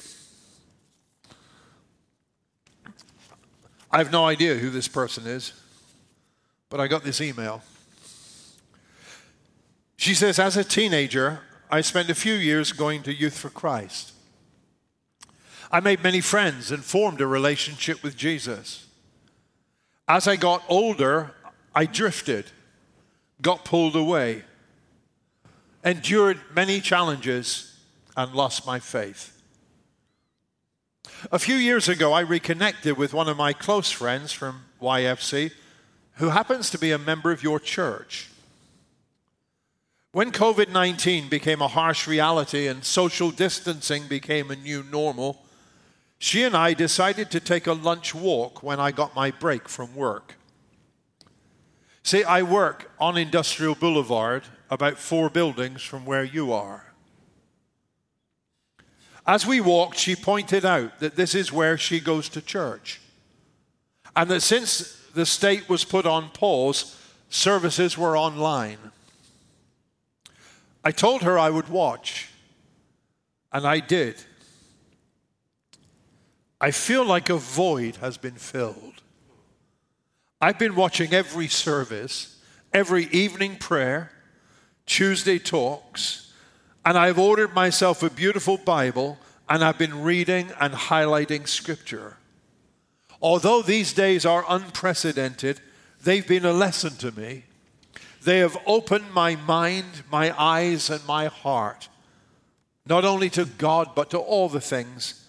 I 3.90 3.98
have 3.98 4.12
no 4.12 4.24
idea 4.24 4.54
who 4.54 4.70
this 4.70 4.86
person 4.86 5.26
is. 5.26 5.52
But 6.70 6.80
I 6.80 6.86
got 6.86 7.02
this 7.02 7.20
email. 7.20 7.62
She 9.96 10.14
says, 10.14 10.38
As 10.38 10.56
a 10.56 10.64
teenager, 10.64 11.40
I 11.68 11.80
spent 11.82 12.08
a 12.08 12.14
few 12.14 12.34
years 12.34 12.72
going 12.72 13.02
to 13.02 13.12
Youth 13.12 13.36
for 13.36 13.50
Christ. 13.50 14.12
I 15.72 15.80
made 15.80 16.02
many 16.02 16.20
friends 16.20 16.70
and 16.70 16.82
formed 16.84 17.20
a 17.20 17.26
relationship 17.26 18.02
with 18.02 18.16
Jesus. 18.16 18.86
As 20.08 20.26
I 20.26 20.36
got 20.36 20.64
older, 20.68 21.32
I 21.74 21.86
drifted, 21.86 22.46
got 23.42 23.64
pulled 23.64 23.94
away, 23.94 24.42
endured 25.84 26.40
many 26.54 26.80
challenges, 26.80 27.78
and 28.16 28.32
lost 28.32 28.66
my 28.66 28.78
faith. 28.78 29.40
A 31.30 31.38
few 31.38 31.54
years 31.56 31.88
ago, 31.88 32.12
I 32.12 32.20
reconnected 32.20 32.96
with 32.96 33.12
one 33.12 33.28
of 33.28 33.36
my 33.36 33.52
close 33.52 33.90
friends 33.90 34.32
from 34.32 34.62
YFC 34.80 35.52
who 36.20 36.28
happens 36.28 36.68
to 36.68 36.78
be 36.78 36.92
a 36.92 36.98
member 36.98 37.32
of 37.32 37.42
your 37.42 37.58
church. 37.58 38.28
When 40.12 40.32
COVID 40.32 40.68
19 40.68 41.30
became 41.30 41.62
a 41.62 41.68
harsh 41.68 42.06
reality 42.06 42.66
and 42.66 42.84
social 42.84 43.30
distancing 43.30 44.06
became 44.06 44.50
a 44.50 44.56
new 44.56 44.82
normal, 44.82 45.42
she 46.18 46.42
and 46.42 46.54
I 46.54 46.74
decided 46.74 47.30
to 47.30 47.40
take 47.40 47.66
a 47.66 47.72
lunch 47.72 48.14
walk 48.14 48.62
when 48.62 48.78
I 48.78 48.90
got 48.90 49.16
my 49.16 49.30
break 49.30 49.66
from 49.66 49.94
work. 49.94 50.34
See, 52.02 52.22
I 52.22 52.42
work 52.42 52.90
on 53.00 53.16
Industrial 53.16 53.74
Boulevard, 53.74 54.42
about 54.68 54.98
four 54.98 55.30
buildings 55.30 55.80
from 55.80 56.04
where 56.04 56.24
you 56.24 56.52
are. 56.52 56.92
As 59.26 59.46
we 59.46 59.62
walked, 59.62 59.96
she 59.96 60.16
pointed 60.16 60.66
out 60.66 61.00
that 61.00 61.16
this 61.16 61.34
is 61.34 61.50
where 61.50 61.78
she 61.78 61.98
goes 61.98 62.28
to 62.30 62.42
church. 62.42 63.00
And 64.14 64.30
that 64.30 64.42
since 64.42 64.99
the 65.14 65.26
state 65.26 65.68
was 65.68 65.84
put 65.84 66.06
on 66.06 66.30
pause, 66.30 66.96
services 67.28 67.96
were 67.96 68.16
online. 68.16 68.78
I 70.84 70.92
told 70.92 71.22
her 71.22 71.38
I 71.38 71.50
would 71.50 71.68
watch, 71.68 72.28
and 73.52 73.66
I 73.66 73.80
did. 73.80 74.16
I 76.60 76.70
feel 76.70 77.04
like 77.04 77.30
a 77.30 77.36
void 77.36 77.96
has 77.96 78.16
been 78.16 78.34
filled. 78.34 79.02
I've 80.40 80.58
been 80.58 80.74
watching 80.74 81.12
every 81.12 81.48
service, 81.48 82.38
every 82.72 83.06
evening 83.06 83.56
prayer, 83.56 84.10
Tuesday 84.86 85.38
talks, 85.38 86.32
and 86.84 86.96
I've 86.96 87.18
ordered 87.18 87.54
myself 87.54 88.02
a 88.02 88.10
beautiful 88.10 88.56
Bible 88.56 89.18
and 89.48 89.64
I've 89.64 89.78
been 89.78 90.02
reading 90.02 90.52
and 90.60 90.72
highlighting 90.72 91.46
scripture. 91.48 92.16
Although 93.22 93.62
these 93.62 93.92
days 93.92 94.24
are 94.24 94.44
unprecedented, 94.48 95.60
they've 96.02 96.26
been 96.26 96.44
a 96.44 96.52
lesson 96.52 96.96
to 96.96 97.12
me. 97.12 97.44
They 98.22 98.38
have 98.38 98.56
opened 98.66 99.12
my 99.12 99.36
mind, 99.36 100.02
my 100.10 100.34
eyes, 100.40 100.90
and 100.90 101.04
my 101.06 101.26
heart, 101.26 101.88
not 102.86 103.04
only 103.04 103.30
to 103.30 103.44
God, 103.44 103.94
but 103.94 104.10
to 104.10 104.18
all 104.18 104.48
the 104.48 104.60
things 104.60 105.26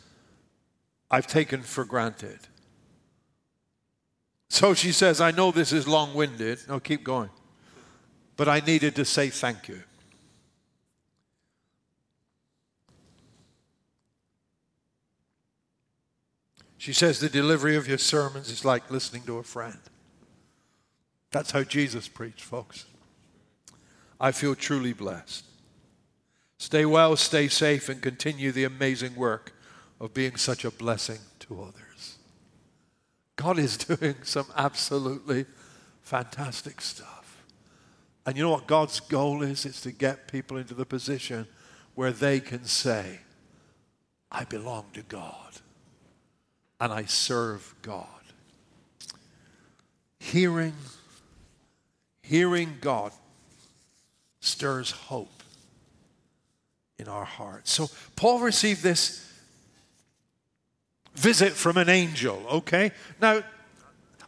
I've 1.10 1.28
taken 1.28 1.62
for 1.62 1.86
granted. 1.86 2.40
So 4.50 4.74
she 4.74 4.92
says, 4.92 5.22
I 5.22 5.32
know 5.32 5.52
this 5.52 5.72
is 5.72 5.88
long 5.88 6.14
winded. 6.14 6.60
No, 6.68 6.80
keep 6.80 7.04
going. 7.04 7.30
But 8.36 8.50
I 8.50 8.60
needed 8.60 8.96
to 8.96 9.06
say 9.06 9.30
thank 9.30 9.68
you. 9.70 9.84
She 16.82 16.94
says 16.94 17.20
the 17.20 17.30
delivery 17.30 17.76
of 17.76 17.88
your 17.88 18.00
sermons 18.00 18.50
is 18.50 18.66
like 18.66 18.90
listening 18.90 19.22
to 19.28 19.38
a 19.38 19.44
friend. 19.44 19.78
That's 21.30 21.52
how 21.52 21.62
Jesus 21.62 22.08
preached, 22.08 22.42
folks. 22.42 22.86
I 24.20 24.32
feel 24.32 24.56
truly 24.56 24.92
blessed. 24.92 25.46
Stay 26.58 26.86
well, 26.86 27.16
stay 27.18 27.50
safe, 27.50 27.88
and 27.88 28.02
continue 28.02 28.52
the 28.52 28.64
amazing 28.64 29.16
work 29.16 29.54
of 30.00 30.16
being 30.16 30.38
such 30.38 30.66
a 30.66 30.72
blessing 30.72 31.20
to 31.42 31.62
others. 31.62 32.18
God 33.36 33.60
is 33.60 33.78
doing 33.86 34.16
some 34.24 34.48
absolutely 34.58 35.46
fantastic 36.02 36.82
stuff. 36.82 37.44
And 38.26 38.36
you 38.36 38.42
know 38.42 38.50
what 38.50 38.66
God's 38.66 39.00
goal 39.02 39.44
is? 39.44 39.68
It's 39.68 39.82
to 39.82 39.92
get 39.92 40.28
people 40.28 40.58
into 40.58 40.74
the 40.74 40.88
position 40.88 41.46
where 41.94 42.12
they 42.12 42.40
can 42.40 42.66
say, 42.66 43.20
I 44.32 44.46
belong 44.46 44.86
to 44.94 45.04
God 45.04 45.52
and 46.82 46.92
I 46.92 47.06
serve 47.06 47.76
God. 47.84 48.08
Hearing, 50.20 50.74
hearing 52.24 52.78
God 52.82 53.12
stirs 54.40 54.90
hope 54.90 55.44
in 56.98 57.08
our 57.08 57.24
hearts. 57.24 57.72
So 57.72 57.88
Paul 58.16 58.40
received 58.40 58.82
this 58.82 59.32
visit 61.14 61.54
from 61.54 61.78
an 61.78 61.88
angel, 61.88 62.44
okay? 62.52 62.92
Now, 63.22 63.44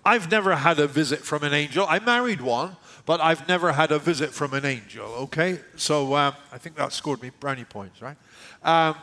I've 0.05 0.29
never 0.29 0.55
had 0.55 0.79
a 0.79 0.85
visit 0.85 1.19
from 1.19 1.43
an 1.43 1.53
angel. 1.53 1.87
I 1.89 1.99
married 1.99 2.41
one, 2.41 2.75
but 3.07 3.19
I've 3.19 3.47
never 3.47 3.71
had 3.71 3.91
a 3.91 3.97
visit 3.97 4.29
from 4.29 4.53
an 4.53 4.65
angel, 4.65 5.05
okay? 5.05 5.59
So 5.75 6.15
um, 6.15 6.35
I 6.51 6.59
think 6.59 6.75
that 6.75 6.93
scored 6.93 7.21
me 7.23 7.31
brownie 7.39 7.65
points, 7.65 7.99
right? 7.99 8.17
Um, 8.61 8.95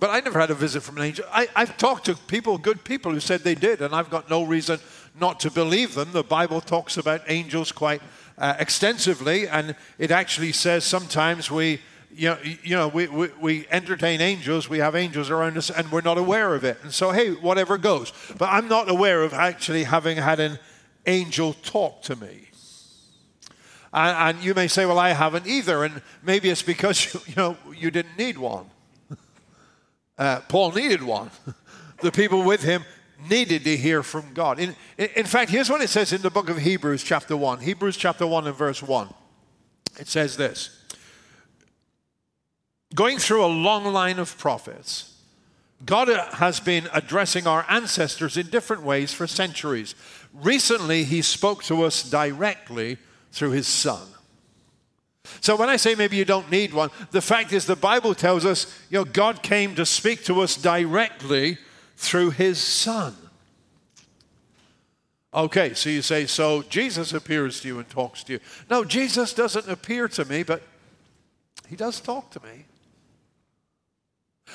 but 0.00 0.10
I 0.10 0.20
never 0.20 0.40
had 0.40 0.50
a 0.50 0.54
visit 0.54 0.82
from 0.82 0.96
an 0.98 1.04
angel. 1.04 1.24
I, 1.30 1.48
have 1.54 1.76
talked 1.76 2.06
to 2.06 2.14
people, 2.14 2.58
good 2.58 2.84
people, 2.84 3.12
who 3.12 3.20
said 3.20 3.40
they 3.40 3.54
did, 3.54 3.80
and 3.80 3.94
I've 3.94 4.10
got 4.10 4.28
no 4.28 4.42
reason 4.42 4.80
not 5.18 5.40
to 5.40 5.50
believe 5.50 5.94
them. 5.94 6.12
The 6.12 6.24
Bible 6.24 6.60
talks 6.60 6.96
about 6.96 7.22
angels 7.28 7.70
quite 7.72 8.02
uh, 8.36 8.54
extensively, 8.58 9.46
and 9.48 9.76
it 9.98 10.10
actually 10.10 10.52
says 10.52 10.84
sometimes 10.84 11.50
we, 11.50 11.80
you 12.12 12.30
know, 12.30 12.38
you 12.42 12.76
know 12.76 12.88
we, 12.88 13.06
we, 13.06 13.28
we 13.40 13.66
entertain 13.70 14.20
angels, 14.20 14.68
we 14.68 14.78
have 14.78 14.96
angels 14.96 15.30
around 15.30 15.56
us, 15.56 15.70
and 15.70 15.90
we're 15.92 16.00
not 16.00 16.18
aware 16.18 16.54
of 16.54 16.64
it. 16.64 16.78
And 16.82 16.92
so, 16.92 17.12
hey, 17.12 17.30
whatever 17.30 17.78
goes. 17.78 18.12
But 18.36 18.50
I'm 18.50 18.68
not 18.68 18.90
aware 18.90 19.22
of 19.22 19.32
actually 19.32 19.84
having 19.84 20.16
had 20.16 20.40
an 20.40 20.58
angel 21.06 21.52
talk 21.52 22.02
to 22.02 22.16
me. 22.16 22.48
And, 23.92 24.36
and 24.36 24.44
you 24.44 24.54
may 24.54 24.66
say, 24.66 24.86
well, 24.86 24.98
I 24.98 25.10
haven't 25.10 25.46
either, 25.46 25.84
and 25.84 26.02
maybe 26.22 26.50
it's 26.50 26.62
because 26.62 27.14
you 27.28 27.34
know 27.36 27.56
you 27.76 27.92
didn't 27.92 28.18
need 28.18 28.38
one. 28.38 28.66
Uh, 30.16 30.40
Paul 30.48 30.72
needed 30.72 31.02
one. 31.02 31.30
the 32.02 32.12
people 32.12 32.42
with 32.42 32.62
him 32.62 32.84
needed 33.28 33.64
to 33.64 33.76
hear 33.76 34.02
from 34.02 34.32
God. 34.34 34.58
In, 34.58 34.74
in 34.98 35.26
fact, 35.26 35.50
here's 35.50 35.70
what 35.70 35.80
it 35.80 35.88
says 35.88 36.12
in 36.12 36.22
the 36.22 36.30
book 36.30 36.48
of 36.48 36.58
Hebrews, 36.58 37.02
chapter 37.02 37.36
1. 37.36 37.60
Hebrews, 37.60 37.96
chapter 37.96 38.26
1, 38.26 38.46
and 38.46 38.56
verse 38.56 38.82
1. 38.82 39.08
It 39.98 40.08
says 40.08 40.36
this 40.36 40.84
Going 42.94 43.18
through 43.18 43.44
a 43.44 43.46
long 43.46 43.84
line 43.84 44.18
of 44.18 44.36
prophets, 44.38 45.14
God 45.84 46.08
has 46.08 46.60
been 46.60 46.88
addressing 46.92 47.46
our 47.46 47.66
ancestors 47.68 48.36
in 48.36 48.46
different 48.48 48.82
ways 48.82 49.12
for 49.12 49.26
centuries. 49.26 49.94
Recently, 50.32 51.04
He 51.04 51.22
spoke 51.22 51.64
to 51.64 51.82
us 51.82 52.08
directly 52.08 52.98
through 53.32 53.50
His 53.50 53.66
Son. 53.66 54.06
So 55.40 55.56
when 55.56 55.68
I 55.68 55.76
say 55.76 55.94
maybe 55.94 56.16
you 56.16 56.24
don't 56.24 56.50
need 56.50 56.74
one, 56.74 56.90
the 57.10 57.22
fact 57.22 57.52
is 57.52 57.66
the 57.66 57.76
Bible 57.76 58.14
tells 58.14 58.44
us, 58.44 58.66
you 58.90 58.98
know, 58.98 59.04
God 59.04 59.42
came 59.42 59.74
to 59.74 59.86
speak 59.86 60.24
to 60.24 60.40
us 60.40 60.56
directly 60.56 61.58
through 61.96 62.30
his 62.30 62.58
son. 62.58 63.16
Okay, 65.32 65.74
so 65.74 65.90
you 65.90 66.02
say, 66.02 66.26
so 66.26 66.62
Jesus 66.62 67.12
appears 67.12 67.60
to 67.60 67.68
you 67.68 67.78
and 67.78 67.88
talks 67.88 68.22
to 68.24 68.34
you. 68.34 68.40
No, 68.70 68.84
Jesus 68.84 69.32
doesn't 69.32 69.68
appear 69.68 70.06
to 70.08 70.24
me, 70.24 70.44
but 70.44 70.62
he 71.68 71.74
does 71.74 72.00
talk 72.00 72.30
to 72.30 72.40
me. 72.40 72.66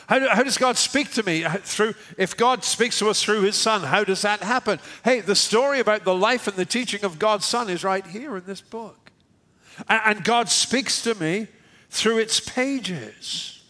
How, 0.07 0.33
how, 0.33 0.43
does 0.43 0.57
God 0.57 0.77
speak 0.77 1.11
to 1.13 1.23
me? 1.23 1.43
Through, 1.63 1.95
if 2.17 2.37
God 2.37 2.63
speaks 2.63 2.99
to 2.99 3.09
us 3.09 3.21
through 3.21 3.41
his 3.41 3.55
son, 3.55 3.81
how 3.81 4.03
does 4.03 4.21
that 4.21 4.41
happen? 4.41 4.79
Hey, 5.03 5.19
the 5.19 5.35
story 5.35 5.79
about 5.79 6.05
the 6.05 6.15
life 6.15 6.47
and 6.47 6.55
the 6.55 6.65
teaching 6.65 7.03
of 7.03 7.19
God's 7.19 7.45
son 7.45 7.69
is 7.69 7.83
right 7.83 8.05
here 8.05 8.37
in 8.37 8.45
this 8.45 8.61
book. 8.61 9.08
And 9.87 10.23
God 10.23 10.49
speaks 10.49 11.01
to 11.03 11.15
me 11.15 11.47
through 11.89 12.17
its 12.17 12.39
pages. 12.39 13.63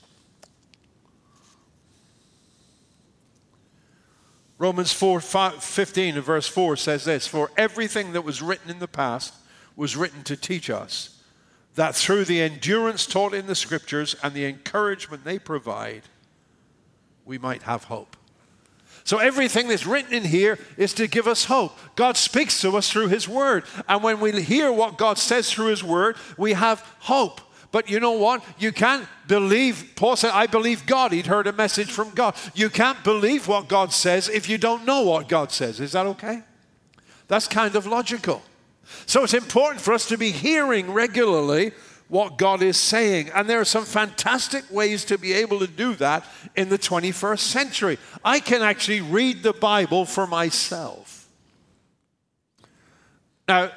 Romans 4.58 4.92
4 4.92 5.22
5, 5.22 5.64
15 5.64 6.20
verse 6.20 6.48
4 6.48 6.76
says 6.76 7.06
this 7.06 7.26
For 7.26 7.50
everything 7.56 8.12
that 8.14 8.24
was 8.24 8.42
written 8.42 8.70
in 8.70 8.80
the 8.80 8.88
past 8.88 9.34
was 9.76 9.96
written 9.96 10.24
to 10.24 10.36
teach 10.36 10.70
us 10.70 11.22
that 11.76 11.96
through 11.96 12.26
the 12.26 12.42
endurance 12.42 13.06
taught 13.06 13.34
in 13.34 13.48
the 13.48 13.56
scriptures 13.56 14.16
and 14.22 14.34
the 14.34 14.46
encouragement 14.46 15.24
they 15.24 15.40
provide, 15.40 16.02
we 17.24 17.38
might 17.38 17.64
have 17.64 17.86
hope. 17.86 18.18
So 19.10 19.18
everything 19.18 19.70
that's 19.70 19.88
written 19.88 20.14
in 20.14 20.24
here 20.24 20.60
is 20.78 20.94
to 20.94 21.08
give 21.08 21.26
us 21.26 21.46
hope. 21.46 21.76
God 21.96 22.16
speaks 22.16 22.62
to 22.62 22.78
us 22.78 22.92
through 22.92 23.08
His 23.08 23.28
Word. 23.28 23.64
And 23.88 24.04
when 24.04 24.20
we 24.20 24.40
hear 24.40 24.72
what 24.72 25.00
God 25.00 25.18
says 25.18 25.52
through 25.52 25.70
His 25.70 25.84
Word, 25.84 26.16
we 26.38 26.54
have 26.54 26.82
hope. 27.00 27.42
But 27.72 27.90
you 27.90 28.00
know 28.00 28.12
what? 28.12 28.44
You 28.60 28.72
can't 28.72 29.08
believe. 29.28 29.94
Paul 29.96 30.16
said, 30.16 30.30
I 30.30 30.46
believe 30.46 30.86
God. 30.86 31.12
He'd 31.12 31.26
heard 31.26 31.48
a 31.48 31.54
message 31.54 31.92
from 31.92 32.12
God. 32.12 32.36
You 32.54 32.70
can't 32.70 33.04
believe 33.04 33.48
what 33.48 33.68
God 33.68 33.94
says 33.94 34.30
if 34.30 34.48
you 34.48 34.60
don't 34.60 34.86
know 34.86 35.02
what 35.02 35.28
God 35.28 35.52
says. 35.52 35.80
Is 35.80 35.94
that 35.94 36.06
okay? 36.06 36.44
That's 37.28 37.48
kind 37.48 37.76
of 37.76 37.88
logical. 37.88 38.44
So 39.08 39.24
it's 39.24 39.34
important 39.34 39.82
for 39.82 39.96
us 39.96 40.08
to 40.10 40.20
be 40.20 40.30
hearing 40.30 40.92
regularly 40.92 41.72
what 42.10 42.38
God 42.38 42.62
is 42.62 42.76
saying. 42.76 43.30
And 43.34 43.50
there 43.50 43.62
are 43.62 43.66
some 43.66 43.86
fantastic 43.86 44.70
ways 44.70 45.06
to 45.06 45.18
be 45.18 45.32
able 45.34 45.60
to 45.60 45.68
do 45.68 45.96
that 45.96 46.26
in 46.56 46.70
the 46.70 46.78
21st 46.78 47.40
century. 47.40 47.98
I 48.26 48.40
can 48.40 48.62
actually 48.62 49.02
read 49.02 49.44
the 49.44 49.54
Bible 49.54 50.06
for 50.06 50.28
myself. 50.28 51.28
Now, 53.48 53.72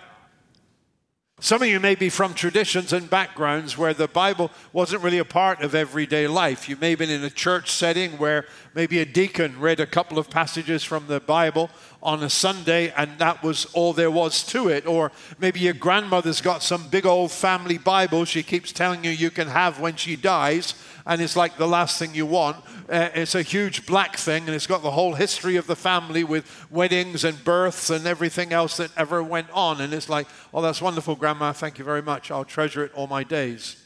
some 1.43 1.61
of 1.61 1.67
you 1.67 1.81
may 1.81 1.97
be 1.97 2.09
from 2.09 2.35
traditions 2.35 2.93
and 2.93 3.11
backgrounds 3.11 3.77
where 3.77 3.93
the 3.93 4.07
Bible 4.07 4.53
wasn't 4.73 5.03
really 5.03 5.19
a 5.19 5.25
part 5.25 5.61
of 5.61 5.75
everyday 5.75 6.29
life. 6.29 6.69
You 6.69 6.77
may 6.77 6.91
have 6.91 7.01
been 7.01 7.11
in 7.11 7.25
a 7.25 7.31
church 7.31 7.73
setting 7.73 8.13
where 8.13 8.47
maybe 8.75 9.01
a 9.01 9.05
deacon 9.05 9.59
read 9.59 9.81
a 9.81 9.87
couple 9.87 10.21
of 10.21 10.31
passages 10.31 10.85
from 10.85 11.09
the 11.09 11.19
Bible, 11.19 11.69
on 12.03 12.23
a 12.23 12.31
Sunday 12.31 12.93
and 12.97 13.17
that 13.19 13.43
was 13.43 13.65
all 13.67 13.93
there 13.93 14.11
was 14.11 14.43
to 14.45 14.69
it. 14.69 14.87
Or 14.87 15.13
maybe 15.39 15.61
your 15.61 15.75
grandmother's 15.75 16.41
got 16.41 16.63
some 16.63 16.89
big 16.89 17.07
old 17.07 17.31
family 17.31 17.79
Bible 17.79 18.25
she 18.25 18.43
keeps 18.43 18.73
telling 18.73 19.05
you 19.05 19.11
you 19.11 19.31
can 19.31 19.49
have 19.49 19.81
when 19.81 19.97
she 19.97 20.17
dies, 20.17 20.75
and 21.07 21.21
it's 21.21 21.37
like 21.37 21.57
the 21.57 21.67
last 21.67 21.99
thing 21.99 22.15
you 22.15 22.27
want. 22.27 22.57
Uh, 22.89 23.09
it's 23.15 23.35
a 23.35 23.43
huge 23.43 23.87
black 23.87 24.17
thing, 24.17 24.45
and 24.47 24.55
it's 24.55 24.67
got 24.67 24.83
the 24.83 24.91
whole 24.91 25.15
history 25.15 25.57
of 25.57 25.67
the 25.67 25.77
family 25.77 26.25
with 26.25 26.67
weddings 26.71 27.25
and 27.25 27.43
births 27.45 27.91
and 27.91 28.07
everything 28.07 28.53
else 28.53 28.77
that 28.77 28.91
ever 28.97 29.23
went 29.23 29.51
on. 29.51 29.81
And 29.81 29.93
it's 29.93 30.09
like, 30.09 30.27
oh, 30.53 30.63
that's 30.63 30.81
wonderful, 30.81 31.17
Grandma. 31.17 31.53
Thank 31.53 31.79
you 31.79 31.85
very 31.85 32.03
much. 32.03 32.31
I'll 32.31 32.45
treasure 32.45 32.85
it 32.85 32.93
all 32.95 33.07
my 33.07 33.25
days. 33.25 33.83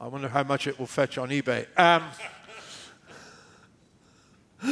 I 0.00 0.08
wonder 0.08 0.28
how 0.28 0.42
much 0.42 0.66
it 0.66 0.78
will 0.78 0.86
fetch 0.86 1.18
on 1.18 1.28
eBay. 1.28 1.66
Um, 1.78 2.04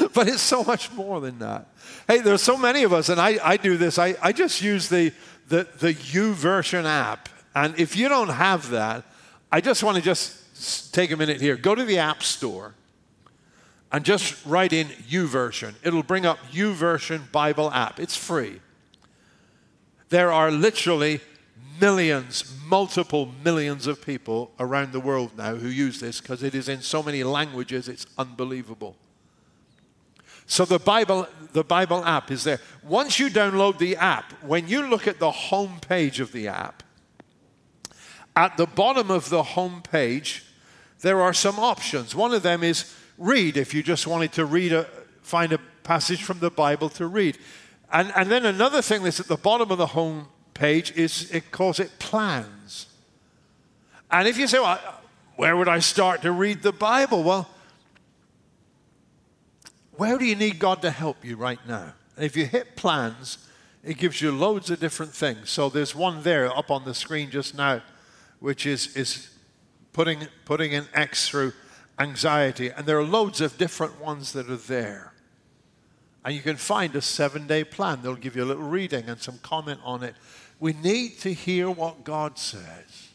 but 0.15 0.29
it's 0.29 0.43
so 0.43 0.65
much 0.65 0.91
more 0.93 1.21
than 1.21 1.39
that. 1.39 1.69
Hey, 2.09 2.21
there's 2.21 2.43
so 2.43 2.57
many 2.57 2.83
of 2.83 2.93
us, 2.93 3.09
and 3.09 3.21
I, 3.21 3.39
I 3.43 3.57
do 3.57 3.77
this. 3.77 3.99
I, 3.99 4.17
I 4.23 4.33
just 4.33 4.63
use 4.63 4.89
the, 4.89 5.13
the, 5.49 5.67
the 5.79 5.95
YouVersion 5.95 6.85
app. 6.85 7.29
And 7.55 7.79
if 7.79 7.97
you 7.97 8.09
don't 8.09 8.31
have 8.31 8.71
that, 8.71 9.05
I 9.51 9.61
just 9.61 9.83
want 9.83 9.97
to 9.97 10.03
just 10.03 10.42
take 10.91 11.11
a 11.11 11.17
minute 11.17 11.41
here. 11.41 11.57
Go 11.57 11.75
to 11.75 11.85
the 11.85 11.99
App 11.99 12.23
Store 12.23 12.75
and 13.91 14.05
just 14.05 14.45
write 14.47 14.73
in 14.73 14.89
YouVersion. 14.89 15.75
It'll 15.83 16.03
bring 16.03 16.25
up 16.25 16.39
YouVersion 16.51 17.31
Bible 17.31 17.71
app. 17.71 18.01
It's 18.01 18.17
free. 18.17 18.61
There 20.09 20.33
are 20.33 20.51
literally 20.51 21.21
millions, 21.81 22.57
multiple 22.67 23.33
millions 23.45 23.87
of 23.87 24.05
people 24.05 24.53
around 24.59 24.93
the 24.93 25.01
world 25.01 25.33
now 25.37 25.55
who 25.55 25.69
use 25.69 26.01
this 26.01 26.21
because 26.21 26.43
it 26.43 26.55
is 26.55 26.69
in 26.69 26.81
so 26.81 27.03
many 27.03 27.23
languages, 27.25 27.89
it's 27.89 28.07
unbelievable. 28.17 28.97
So 30.47 30.65
the 30.65 30.79
Bible, 30.79 31.27
the 31.53 31.65
Bible 31.65 32.05
app 32.05 32.31
is 32.31 32.45
there. 32.45 32.61
Once 32.83 33.19
you 33.19 33.29
download 33.29 33.79
the 33.79 33.97
app, 33.97 34.33
when 34.43 34.69
you 34.69 34.87
look 34.89 35.07
at 35.07 35.19
the 35.19 35.31
home 35.31 35.79
page 35.81 36.21
of 36.21 36.33
the 36.33 36.49
app, 36.49 36.83
at 38.35 38.57
the 38.57 38.67
bottom 38.67 39.11
of 39.11 39.29
the 39.29 39.43
home 39.43 39.83
page, 39.83 40.45
there 41.03 41.21
are 41.21 41.35
some 41.35 41.59
options. 41.59 42.15
One 42.15 42.33
of 42.33 42.43
them 42.43 42.63
is 42.63 42.93
read, 43.19 43.57
if 43.57 43.75
you 43.75 43.83
just 43.83 44.07
wanted 44.07 44.33
to 44.33 44.45
read 44.45 44.73
a, 44.73 44.87
find 45.23 45.53
a 45.53 45.59
passage 45.85 46.23
from 46.23 46.39
the 46.39 46.51
Bible 46.51 46.89
to 46.91 47.07
read. 47.07 47.39
And, 47.93 48.13
and 48.17 48.31
then 48.31 48.47
another 48.47 48.81
thing 48.81 49.03
that's 49.03 49.21
at 49.21 49.27
the 49.27 49.37
bottom 49.37 49.71
of 49.71 49.79
the 49.79 49.89
home 49.89 50.29
page 50.55 50.93
is 50.97 51.31
it 51.31 51.51
calls 51.51 51.79
it 51.79 51.99
plans. 51.99 52.87
And 54.11 54.27
if 54.27 54.39
you 54.39 54.47
say, 54.47 54.61
well, 54.61 54.81
where 55.37 55.57
would 55.57 55.69
I 55.69 55.81
start 55.81 56.23
to 56.23 56.33
read 56.33 56.63
the 56.63 56.73
Bible? 56.73 57.23
Well, 57.23 57.51
where 59.97 60.19
do 60.19 60.25
you 60.25 60.37
need 60.37 60.59
God 60.59 60.83
to 60.83 60.91
help 60.91 61.25
you 61.25 61.37
right 61.37 61.59
now? 61.67 61.95
And 62.17 62.25
if 62.25 62.37
you 62.37 62.47
hit 62.47 62.77
plans, 62.77 63.39
it 63.83 63.99
gives 63.99 64.21
you 64.21 64.31
loads 64.31 64.71
of 64.71 64.79
different 64.79 65.13
things. 65.13 65.51
So 65.51 65.69
there's 65.69 65.95
one 65.95 66.23
there 66.23 66.55
up 66.57 66.71
on 66.71 66.85
the 66.85 66.95
screen 66.95 67.31
just 67.31 67.57
now, 67.57 67.83
which 68.39 68.67
is, 68.67 68.97
is 68.97 69.32
putting, 69.93 70.27
putting 70.45 70.75
an 70.75 70.87
X 70.95 71.29
through 71.29 71.53
anxiety. 71.99 72.71
And 72.71 72.87
there 72.87 72.99
are 72.99 73.05
loads 73.05 73.41
of 73.41 73.59
different 73.59 74.01
ones 74.01 74.33
that 74.33 74.49
are 74.51 74.57
there. 74.57 75.13
And 76.25 76.35
you 76.35 76.41
can 76.41 76.57
find 76.57 76.95
a 76.95 77.03
seven 77.03 77.47
day 77.47 77.65
plan. 77.65 78.01
They'll 78.03 78.15
give 78.15 78.37
you 78.37 78.45
a 78.45 78.47
little 78.47 78.63
reading 78.63 79.09
and 79.09 79.21
some 79.21 79.39
comment 79.39 79.81
on 79.85 80.03
it. 80.03 80.15
We 80.61 80.73
need 80.73 81.19
to 81.21 81.33
hear 81.33 81.69
what 81.69 82.05
God 82.05 82.39
says 82.39 83.09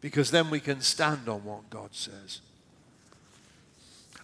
because 0.00 0.30
then 0.30 0.50
we 0.50 0.60
can 0.60 0.82
stand 0.82 1.28
on 1.28 1.44
what 1.44 1.70
God 1.70 1.94
says. 1.94 2.40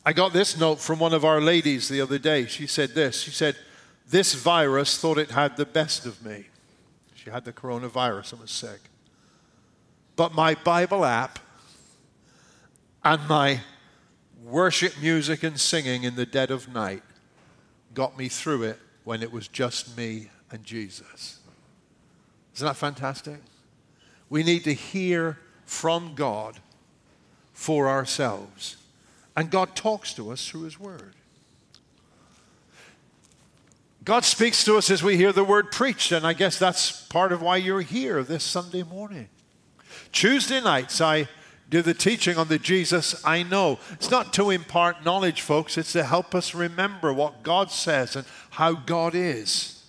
I 0.05 0.13
got 0.13 0.33
this 0.33 0.59
note 0.59 0.81
from 0.81 0.99
one 0.99 1.15
of 1.15 1.25
our 1.25 1.41
ladies 1.41 1.89
the 1.89 2.01
other 2.01 2.19
day. 2.19 2.47
She 2.47 2.67
said 2.67 2.91
this 2.91 3.21
She 3.21 3.31
said, 3.31 3.57
This 4.09 4.35
virus 4.35 4.99
thought 4.99 5.19
it 5.19 5.31
had 5.31 5.57
the 5.57 5.65
best 5.65 6.05
of 6.07 6.25
me. 6.25 6.47
She 7.15 7.31
had 7.31 7.45
the 7.45 7.53
coronavirus 7.53 8.33
and 8.33 8.43
was 8.43 8.51
sick. 8.51 8.81
But 10.17 10.35
my 10.35 10.55
Bible 10.55 11.05
app 11.05 11.39
and 13.05 13.27
my 13.29 13.61
worship 14.43 14.95
music 15.01 15.43
and 15.43 15.59
singing 15.59 16.05
in 16.05 16.17
the 16.17 16.27
dead 16.27 16.51
of 16.51 16.73
night 16.73 17.03
got 17.95 18.19
me 18.19 18.29
through 18.29 18.65
it 18.65 18.79
when 19.05 19.23
it 19.23 19.33
was 19.33 19.49
just 19.49 19.97
me 19.97 20.31
and 20.51 20.65
Jesus. 20.65 21.41
Isn't 22.55 22.67
that 22.67 22.77
fantastic? 22.77 23.41
We 24.29 24.43
need 24.43 24.65
to 24.65 24.75
hear 24.75 25.39
from 25.65 26.15
God 26.15 26.59
for 27.53 27.89
ourselves. 27.89 28.77
And 29.37 29.51
God 29.51 29.75
talks 29.75 30.13
to 30.15 30.31
us 30.31 30.47
through 30.47 30.63
His 30.63 30.79
Word. 30.79 31.15
God 34.05 34.25
speaks 34.25 34.65
to 34.65 34.77
us 34.77 34.91
as 34.91 35.03
we 35.03 35.17
hear 35.17 35.33
the 35.33 35.45
word 35.45 35.71
preached, 35.71 36.11
and 36.11 36.27
I 36.27 36.33
guess 36.33 36.59
that's 36.59 37.07
part 37.07 37.31
of 37.31 37.41
why 37.41 37.57
you're 37.57 37.83
here 37.83 38.25
this 38.25 38.43
Sunday 38.43 38.83
morning. 38.83 39.29
Tuesday 40.13 40.61
nights, 40.61 41.01
I 41.01 41.29
do 41.71 41.83
the 41.83 41.95
teaching 41.95 42.37
on 42.37 42.49
the 42.49 42.59
Jesus 42.59 43.25
I 43.25 43.43
know. 43.43 43.79
It's 43.93 44.11
not 44.11 44.33
to 44.35 44.51
impart 44.51 45.05
knowledge, 45.05 45.41
folks, 45.41 45.79
it's 45.79 45.93
to 45.93 46.05
help 46.05 46.35
us 46.35 46.55
remember 46.55 47.13
what 47.13 47.43
God 47.43 47.71
says 47.71 48.15
and 48.15 48.27
how 48.51 48.75
God 48.75 49.15
is. 49.15 49.85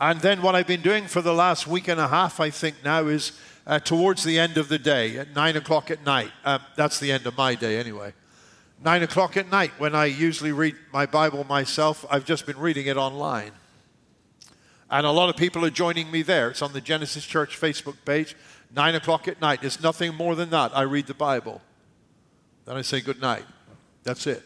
And 0.00 0.20
then 0.20 0.42
what 0.42 0.54
I've 0.54 0.66
been 0.66 0.82
doing 0.82 1.06
for 1.06 1.20
the 1.20 1.34
last 1.34 1.66
week 1.66 1.86
and 1.86 2.00
a 2.00 2.08
half, 2.08 2.40
I 2.40 2.50
think 2.50 2.76
now, 2.82 3.06
is 3.06 3.38
uh, 3.66 3.78
towards 3.78 4.24
the 4.24 4.38
end 4.38 4.56
of 4.56 4.68
the 4.68 4.78
day, 4.78 5.18
at 5.18 5.34
nine 5.34 5.56
o'clock 5.56 5.90
at 5.90 6.04
night. 6.04 6.32
Uh, 6.44 6.58
that's 6.76 6.98
the 6.98 7.12
end 7.12 7.26
of 7.26 7.36
my 7.36 7.54
day 7.54 7.78
anyway 7.78 8.12
nine 8.84 9.02
o'clock 9.02 9.36
at 9.36 9.50
night 9.50 9.70
when 9.78 9.94
I 9.94 10.06
usually 10.06 10.52
read 10.52 10.74
my 10.92 11.06
Bible 11.06 11.44
myself. 11.44 12.04
I've 12.10 12.24
just 12.24 12.46
been 12.46 12.58
reading 12.58 12.86
it 12.86 12.96
online. 12.96 13.52
And 14.90 15.06
a 15.06 15.10
lot 15.10 15.30
of 15.30 15.36
people 15.36 15.64
are 15.64 15.70
joining 15.70 16.10
me 16.10 16.22
there. 16.22 16.50
It's 16.50 16.62
on 16.62 16.72
the 16.72 16.80
Genesis 16.80 17.24
Church 17.24 17.58
Facebook 17.58 17.96
page. 18.04 18.36
Nine 18.74 18.94
o'clock 18.94 19.28
at 19.28 19.40
night. 19.40 19.62
It's 19.62 19.82
nothing 19.82 20.14
more 20.14 20.34
than 20.34 20.50
that. 20.50 20.76
I 20.76 20.82
read 20.82 21.06
the 21.06 21.14
Bible. 21.14 21.60
Then 22.64 22.76
I 22.76 22.82
say 22.82 23.00
good 23.00 23.20
night. 23.20 23.44
That's 24.02 24.26
it. 24.26 24.42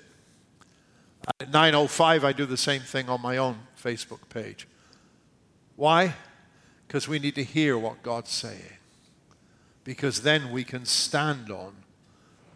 At 1.41 1.51
9.05, 1.51 2.25
I 2.25 2.33
do 2.33 2.47
the 2.47 2.57
same 2.57 2.81
thing 2.83 3.09
on 3.09 3.21
my 3.21 3.37
own 3.37 3.59
Facebook 3.81 4.29
page. 4.29 4.67
Why? 5.77 6.15
Because 6.87 7.09
we 7.09 7.19
need 7.19 7.35
to 7.35 7.45
hear 7.45 7.77
what 7.79 8.03
God's 8.03 8.31
saying. 8.31 8.79
Because 9.85 10.23
then 10.23 10.51
we 10.51 10.65
can 10.65 10.85
stand 10.85 11.51
on 11.51 11.75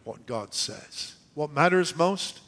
what 0.05 0.27
God 0.27 0.55
says. 0.55 1.15
What 1.35 1.53
matters 1.53 1.97
most? 1.97 2.41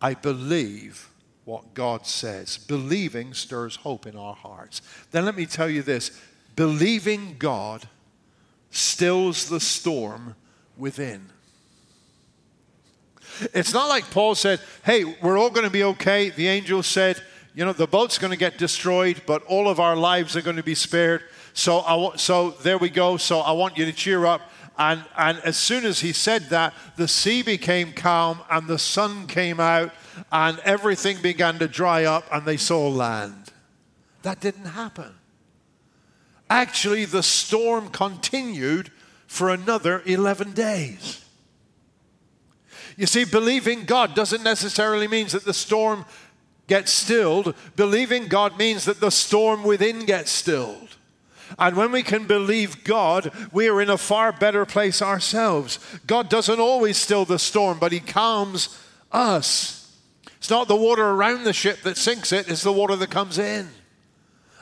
I 0.00 0.14
believe 0.14 1.10
what 1.44 1.74
God 1.74 2.06
says. 2.06 2.58
Believing 2.58 3.34
stirs 3.34 3.76
hope 3.76 4.06
in 4.06 4.16
our 4.16 4.34
hearts. 4.34 4.82
Then 5.10 5.24
let 5.24 5.36
me 5.36 5.46
tell 5.46 5.68
you 5.68 5.82
this 5.82 6.20
believing 6.60 7.36
God 7.38 7.88
stills 8.68 9.48
the 9.48 9.60
storm 9.60 10.34
within. 10.76 11.30
It's 13.54 13.72
not 13.72 13.88
like 13.88 14.10
Paul 14.10 14.34
said, 14.34 14.60
hey, 14.84 15.04
we're 15.22 15.38
all 15.38 15.48
going 15.48 15.64
to 15.64 15.72
be 15.72 15.84
okay. 15.84 16.28
The 16.28 16.48
angel 16.48 16.82
said, 16.82 17.18
you 17.54 17.64
know, 17.64 17.72
the 17.72 17.86
boat's 17.86 18.18
going 18.18 18.32
to 18.32 18.36
get 18.36 18.58
destroyed, 18.58 19.22
but 19.24 19.42
all 19.44 19.70
of 19.70 19.80
our 19.80 19.96
lives 19.96 20.36
are 20.36 20.42
going 20.42 20.56
to 20.56 20.62
be 20.62 20.74
spared. 20.74 21.22
So, 21.54 21.78
I, 21.78 22.16
so 22.16 22.50
there 22.50 22.76
we 22.76 22.90
go. 22.90 23.16
So 23.16 23.40
I 23.40 23.52
want 23.52 23.78
you 23.78 23.86
to 23.86 23.92
cheer 23.94 24.26
up. 24.26 24.42
And, 24.76 25.02
and 25.16 25.38
as 25.38 25.56
soon 25.56 25.86
as 25.86 26.00
he 26.00 26.12
said 26.12 26.50
that, 26.50 26.74
the 26.96 27.08
sea 27.08 27.40
became 27.40 27.94
calm 27.94 28.40
and 28.50 28.68
the 28.68 28.78
sun 28.78 29.28
came 29.28 29.60
out 29.60 29.92
and 30.30 30.58
everything 30.58 31.22
began 31.22 31.58
to 31.60 31.68
dry 31.68 32.04
up 32.04 32.26
and 32.30 32.44
they 32.44 32.58
saw 32.58 32.86
land. 32.86 33.50
That 34.20 34.40
didn't 34.40 34.66
happen. 34.66 35.14
Actually, 36.50 37.04
the 37.04 37.22
storm 37.22 37.88
continued 37.88 38.90
for 39.28 39.50
another 39.50 40.02
11 40.04 40.50
days. 40.50 41.24
You 42.96 43.06
see, 43.06 43.24
believing 43.24 43.84
God 43.84 44.16
doesn't 44.16 44.42
necessarily 44.42 45.06
mean 45.06 45.28
that 45.28 45.44
the 45.44 45.54
storm 45.54 46.04
gets 46.66 46.90
stilled. 46.90 47.54
Believing 47.76 48.26
God 48.26 48.58
means 48.58 48.84
that 48.86 48.98
the 48.98 49.12
storm 49.12 49.62
within 49.62 50.04
gets 50.04 50.32
stilled. 50.32 50.96
And 51.56 51.76
when 51.76 51.92
we 51.92 52.02
can 52.02 52.26
believe 52.26 52.82
God, 52.82 53.30
we 53.52 53.68
are 53.68 53.80
in 53.80 53.88
a 53.88 53.96
far 53.96 54.32
better 54.32 54.66
place 54.66 55.00
ourselves. 55.00 55.78
God 56.06 56.28
doesn't 56.28 56.60
always 56.60 56.96
still 56.96 57.24
the 57.24 57.38
storm, 57.38 57.78
but 57.78 57.92
He 57.92 58.00
calms 58.00 58.76
us. 59.12 59.96
It's 60.38 60.50
not 60.50 60.66
the 60.66 60.76
water 60.76 61.06
around 61.06 61.44
the 61.44 61.52
ship 61.52 61.82
that 61.82 61.96
sinks 61.96 62.32
it, 62.32 62.48
it's 62.48 62.62
the 62.62 62.72
water 62.72 62.96
that 62.96 63.10
comes 63.10 63.38
in. 63.38 63.68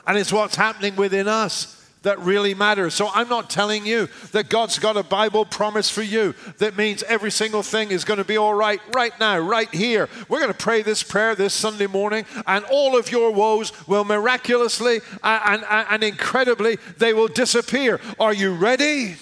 And 0.07 0.19
it's 0.19 0.33
what's 0.33 0.57
happening 0.57 0.97
within 0.97 1.29
us 1.29 1.78
that 2.09 2.19
really 2.21 2.55
matters. 2.55 2.95
So 2.95 3.11
I'm 3.13 3.29
not 3.29 3.51
telling 3.51 3.85
you 3.85 4.09
that 4.33 4.49
God's 4.49 4.79
got 4.79 4.97
a 4.97 5.03
Bible 5.03 5.45
promise 5.45 5.91
for 5.91 6.01
you 6.01 6.35
that 6.57 6.75
means 6.75 7.03
every 7.03 7.31
single 7.31 7.63
thing 7.63 7.91
is 7.91 8.03
going 8.03 8.17
to 8.17 8.25
be 8.25 8.39
all 8.39 8.55
right 8.55 8.81
right 8.95 9.13
now, 9.21 9.39
right 9.39 9.73
here. 9.75 10.09
We're 10.27 10.41
going 10.41 10.51
to 10.51 10.57
pray 10.59 10.81
this 10.81 11.03
prayer 11.03 11.35
this 11.35 11.53
Sunday 11.53 11.87
morning, 11.87 12.25
and 12.47 12.65
all 12.71 12.97
of 12.97 13.13
your 13.13 13.31
woes 13.31 13.73
will 13.87 14.05
miraculously 14.05 15.01
and, 15.23 15.63
and, 15.69 15.87
and 15.91 16.03
incredibly 16.03 16.77
they 16.97 17.13
will 17.13 17.29
disappear. 17.29 18.01
Are 18.19 18.33
you 18.33 18.55
ready? 18.55 19.17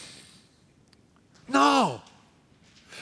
No. 1.49 2.03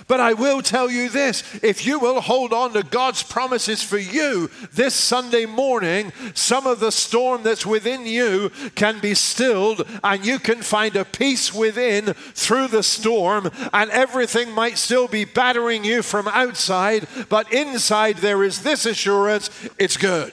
But 0.06 0.20
I 0.20 0.34
will 0.34 0.60
tell 0.60 0.90
you 0.90 1.08
this 1.08 1.42
if 1.62 1.86
you 1.86 1.98
will 1.98 2.20
hold 2.20 2.52
on 2.52 2.72
to 2.74 2.82
God's 2.82 3.22
promises 3.22 3.82
for 3.82 3.98
you 3.98 4.50
this 4.72 4.94
Sunday 4.94 5.46
morning, 5.46 6.12
some 6.34 6.66
of 6.66 6.80
the 6.80 6.92
storm 6.92 7.42
that's 7.42 7.64
within 7.64 8.04
you 8.06 8.50
can 8.74 9.00
be 9.00 9.14
stilled 9.14 9.86
and 10.02 10.24
you 10.24 10.38
can 10.38 10.62
find 10.62 10.94
a 10.96 11.04
peace 11.04 11.54
within 11.54 12.12
through 12.34 12.68
the 12.68 12.82
storm, 12.82 13.50
and 13.72 13.90
everything 13.90 14.50
might 14.52 14.78
still 14.78 15.08
be 15.08 15.24
battering 15.24 15.84
you 15.84 16.02
from 16.02 16.28
outside, 16.28 17.06
but 17.28 17.50
inside 17.52 18.16
there 18.18 18.44
is 18.44 18.62
this 18.62 18.86
assurance 18.86 19.50
it's 19.78 19.96
good. 19.96 20.32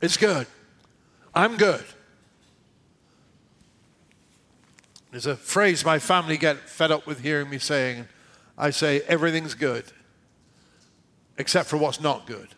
It's 0.00 0.16
good. 0.16 0.46
I'm 1.34 1.56
good. 1.56 1.84
There's 5.12 5.26
a 5.26 5.36
phrase 5.36 5.84
my 5.84 5.98
family 5.98 6.36
get 6.36 6.68
fed 6.68 6.90
up 6.90 7.06
with 7.06 7.20
hearing 7.20 7.50
me 7.50 7.58
saying. 7.58 8.08
I 8.56 8.70
say, 8.70 9.00
everything's 9.08 9.54
good, 9.54 9.84
except 11.38 11.68
for 11.68 11.76
what's 11.76 12.00
not 12.00 12.26
good. 12.26 12.48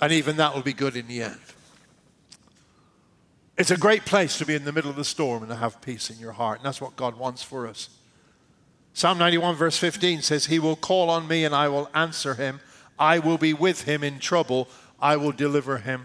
And 0.00 0.12
even 0.12 0.36
that 0.36 0.54
will 0.54 0.62
be 0.62 0.72
good 0.72 0.96
in 0.96 1.08
the 1.08 1.22
end. 1.22 1.40
It's 3.58 3.70
a 3.70 3.76
great 3.76 4.04
place 4.04 4.36
to 4.38 4.46
be 4.46 4.54
in 4.54 4.64
the 4.64 4.72
middle 4.72 4.90
of 4.90 4.96
the 4.96 5.04
storm 5.04 5.42
and 5.42 5.50
to 5.50 5.56
have 5.56 5.80
peace 5.80 6.10
in 6.10 6.18
your 6.18 6.32
heart. 6.32 6.58
And 6.58 6.66
that's 6.66 6.80
what 6.80 6.94
God 6.94 7.18
wants 7.18 7.42
for 7.42 7.66
us. 7.66 7.88
Psalm 8.92 9.18
91, 9.18 9.56
verse 9.56 9.78
15 9.78 10.22
says, 10.22 10.46
He 10.46 10.58
will 10.58 10.76
call 10.76 11.08
on 11.10 11.26
me 11.26 11.44
and 11.44 11.54
I 11.54 11.68
will 11.68 11.90
answer 11.94 12.34
him. 12.34 12.60
I 12.98 13.18
will 13.18 13.38
be 13.38 13.54
with 13.54 13.82
him 13.82 14.04
in 14.04 14.18
trouble. 14.18 14.68
I 15.00 15.16
will 15.16 15.32
deliver 15.32 15.78
him. 15.78 16.04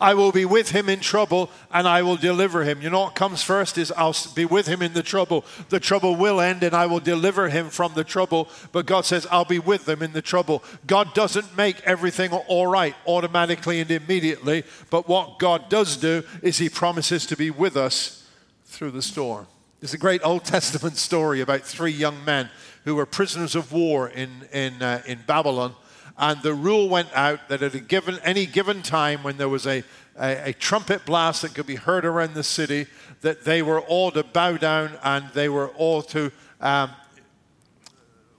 I 0.00 0.14
will 0.14 0.32
be 0.32 0.44
with 0.44 0.70
him 0.70 0.88
in 0.88 1.00
trouble 1.00 1.50
and 1.72 1.86
I 1.86 2.02
will 2.02 2.16
deliver 2.16 2.64
him. 2.64 2.82
You 2.82 2.90
know 2.90 3.00
what 3.00 3.14
comes 3.14 3.42
first 3.42 3.78
is 3.78 3.92
I'll 3.92 4.16
be 4.34 4.44
with 4.44 4.66
him 4.66 4.82
in 4.82 4.92
the 4.92 5.02
trouble. 5.02 5.44
The 5.68 5.80
trouble 5.80 6.16
will 6.16 6.40
end 6.40 6.62
and 6.62 6.74
I 6.74 6.86
will 6.86 7.00
deliver 7.00 7.48
him 7.48 7.70
from 7.70 7.94
the 7.94 8.04
trouble. 8.04 8.48
But 8.72 8.86
God 8.86 9.04
says, 9.04 9.26
I'll 9.30 9.44
be 9.44 9.58
with 9.58 9.84
them 9.84 10.02
in 10.02 10.12
the 10.12 10.22
trouble. 10.22 10.62
God 10.86 11.14
doesn't 11.14 11.56
make 11.56 11.80
everything 11.82 12.32
all 12.32 12.66
right 12.66 12.94
automatically 13.06 13.80
and 13.80 13.90
immediately. 13.90 14.64
But 14.90 15.08
what 15.08 15.38
God 15.38 15.68
does 15.68 15.96
do 15.96 16.22
is 16.42 16.58
he 16.58 16.68
promises 16.68 17.26
to 17.26 17.36
be 17.36 17.50
with 17.50 17.76
us 17.76 18.26
through 18.64 18.90
the 18.92 19.02
storm. 19.02 19.46
There's 19.80 19.94
a 19.94 19.98
great 19.98 20.22
Old 20.24 20.44
Testament 20.44 20.96
story 20.96 21.40
about 21.40 21.62
three 21.62 21.92
young 21.92 22.24
men 22.24 22.50
who 22.84 22.96
were 22.96 23.06
prisoners 23.06 23.54
of 23.54 23.72
war 23.72 24.08
in, 24.08 24.30
in, 24.52 24.82
uh, 24.82 25.02
in 25.06 25.20
Babylon 25.26 25.74
and 26.18 26.42
the 26.42 26.52
rule 26.52 26.88
went 26.88 27.08
out 27.14 27.48
that 27.48 27.62
at 27.62 27.74
a 27.74 27.80
given, 27.80 28.18
any 28.24 28.44
given 28.44 28.82
time 28.82 29.22
when 29.22 29.36
there 29.36 29.48
was 29.48 29.66
a, 29.66 29.84
a, 30.18 30.48
a, 30.48 30.52
trumpet 30.52 31.06
blast 31.06 31.42
that 31.42 31.54
could 31.54 31.66
be 31.66 31.76
heard 31.76 32.04
around 32.04 32.34
the 32.34 32.42
city, 32.42 32.86
that 33.20 33.44
they 33.44 33.62
were 33.62 33.80
all 33.80 34.10
to 34.10 34.24
bow 34.24 34.56
down 34.56 34.98
and 35.04 35.28
they 35.32 35.48
were 35.48 35.68
all 35.68 36.02
to 36.02 36.32
um, 36.60 36.90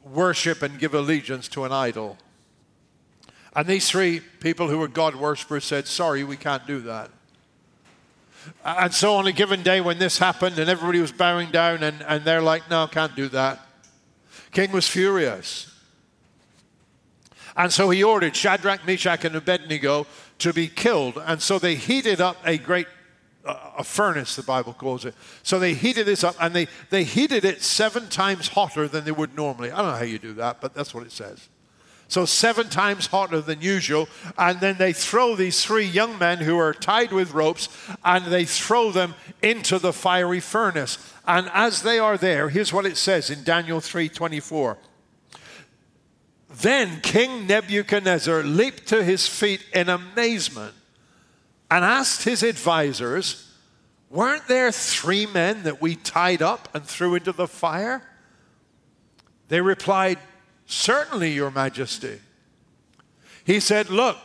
worship 0.04 0.62
and 0.62 0.78
give 0.78 0.94
allegiance 0.94 1.48
to 1.48 1.64
an 1.64 1.72
idol. 1.72 2.18
And 3.56 3.66
these 3.66 3.90
three 3.90 4.20
people 4.20 4.68
who 4.68 4.78
were 4.78 4.90
God 4.90 5.16
worshippers 5.16 5.64
said, 5.64 5.88
Sorry, 5.88 6.26
we 6.26 6.36
can't 6.36 6.68
do 6.68 6.82
that. 6.82 7.10
And 8.64 8.94
so 8.94 9.16
on 9.16 9.26
a 9.26 9.32
given 9.32 9.64
day 9.64 9.80
when 9.80 10.00
this 10.00 10.18
happened 10.18 10.60
and 10.60 10.70
everybody 10.70 11.00
was 11.00 11.12
bowing 11.14 11.50
down 11.50 11.82
and, 11.84 12.02
and 12.04 12.26
they're 12.26 12.42
like, 12.42 12.70
No, 12.70 12.88
can't 12.88 13.16
do 13.16 13.30
that. 13.30 13.60
King 14.52 14.74
was 14.74 14.88
furious. 14.88 15.69
And 17.56 17.72
so 17.72 17.90
he 17.90 18.04
ordered 18.04 18.36
Shadrach, 18.36 18.86
Meshach, 18.86 19.26
and 19.26 19.36
Abednego 19.36 20.08
to 20.40 20.54
be 20.54 20.68
killed. 20.68 21.22
And 21.26 21.42
so 21.42 21.60
they 21.60 21.76
heated 21.76 22.22
up 22.22 22.38
a 22.46 22.58
great 22.58 22.88
uh, 23.46 23.72
a 23.78 23.84
furnace, 23.84 24.36
the 24.36 24.44
Bible 24.44 24.74
calls 24.74 25.06
it. 25.06 25.16
So 25.44 25.60
they 25.60 25.74
heated 25.74 26.06
this 26.06 26.24
up 26.24 26.36
and 26.40 26.54
they, 26.54 26.68
they 26.90 27.04
heated 27.04 27.46
it 27.46 27.64
seven 27.64 28.10
times 28.10 28.50
hotter 28.50 28.88
than 28.88 29.06
they 29.06 29.12
would 29.12 29.36
normally. 29.36 29.72
I 29.72 29.78
don't 29.78 29.92
know 29.92 29.98
how 29.98 30.04
you 30.04 30.20
do 30.20 30.34
that, 30.34 30.60
but 30.60 30.74
that's 30.74 30.94
what 30.94 31.06
it 31.06 31.12
says. 31.12 31.48
So, 32.10 32.26
seven 32.26 32.70
times 32.70 33.06
hotter 33.06 33.40
than 33.40 33.62
usual. 33.62 34.10
And 34.36 34.60
then 34.60 34.78
they 34.78 34.94
throw 34.94 35.36
these 35.36 35.64
three 35.64 35.86
young 35.86 36.18
men 36.18 36.40
who 36.40 36.58
are 36.58 36.74
tied 36.74 37.12
with 37.12 37.34
ropes 37.34 37.70
and 38.04 38.26
they 38.26 38.46
throw 38.46 38.92
them 38.92 39.14
into 39.44 39.78
the 39.78 39.94
fiery 39.94 40.40
furnace. 40.40 40.98
And 41.28 41.50
as 41.54 41.84
they 41.84 42.00
are 42.00 42.18
there, 42.18 42.50
here's 42.50 42.74
what 42.74 42.88
it 42.88 42.98
says 42.98 43.30
in 43.30 43.44
Daniel 43.44 43.80
3 43.80 44.10
24. 44.10 44.78
Then 46.50 47.02
King 47.02 47.46
Nebuchadnezzar 47.46 48.44
leaped 48.44 48.88
to 48.88 49.04
his 49.04 49.28
feet 49.28 49.64
in 49.74 49.88
amazement 49.88 50.74
and 51.70 51.86
asked 51.86 52.24
his 52.24 52.42
advisors, 52.42 53.54
Weren't 54.10 54.48
there 54.48 54.72
three 54.72 55.28
men 55.28 55.64
that 55.64 55.82
we 55.82 55.96
tied 55.96 56.42
up 56.42 56.68
and 56.74 56.84
threw 56.84 57.16
into 57.16 57.32
the 57.32 57.48
fire? 57.48 58.02
They 59.50 59.62
replied, 59.62 60.18
Certainly, 60.66 61.34
Your 61.34 61.52
Majesty. 61.52 62.20
He 63.44 63.60
said, 63.60 63.90
Look, 63.90 64.18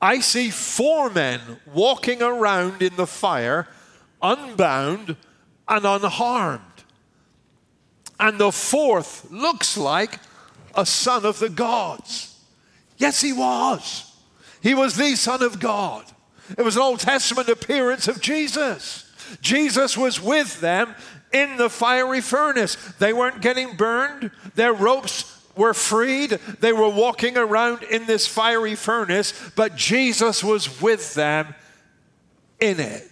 I 0.00 0.20
see 0.20 0.50
four 0.50 1.10
men 1.10 1.40
walking 1.72 2.22
around 2.22 2.82
in 2.82 2.94
the 2.96 3.06
fire, 3.06 3.66
unbound 4.22 5.16
and 5.66 5.84
unharmed. 5.84 6.62
And 8.20 8.38
the 8.38 8.52
fourth 8.52 9.30
looks 9.30 9.76
like 9.76 10.20
a 10.76 10.86
son 10.86 11.24
of 11.24 11.38
the 11.38 11.48
gods. 11.48 12.38
Yes, 12.96 13.20
he 13.20 13.32
was. 13.32 14.12
He 14.62 14.74
was 14.74 14.96
the 14.96 15.14
Son 15.16 15.42
of 15.42 15.60
God. 15.60 16.04
It 16.56 16.62
was 16.62 16.76
an 16.76 16.82
Old 16.82 17.00
Testament 17.00 17.48
appearance 17.48 18.08
of 18.08 18.20
Jesus. 18.20 19.10
Jesus 19.40 19.96
was 19.96 20.20
with 20.20 20.60
them 20.60 20.94
in 21.32 21.56
the 21.56 21.68
fiery 21.68 22.20
furnace. 22.20 22.76
They 22.98 23.12
weren't 23.12 23.42
getting 23.42 23.76
burned, 23.76 24.30
their 24.54 24.72
ropes 24.72 25.30
were 25.56 25.74
freed. 25.74 26.30
They 26.60 26.72
were 26.72 26.88
walking 26.88 27.36
around 27.36 27.82
in 27.84 28.06
this 28.06 28.26
fiery 28.26 28.74
furnace, 28.74 29.32
but 29.54 29.76
Jesus 29.76 30.42
was 30.42 30.80
with 30.80 31.14
them 31.14 31.54
in 32.60 32.80
it. 32.80 33.08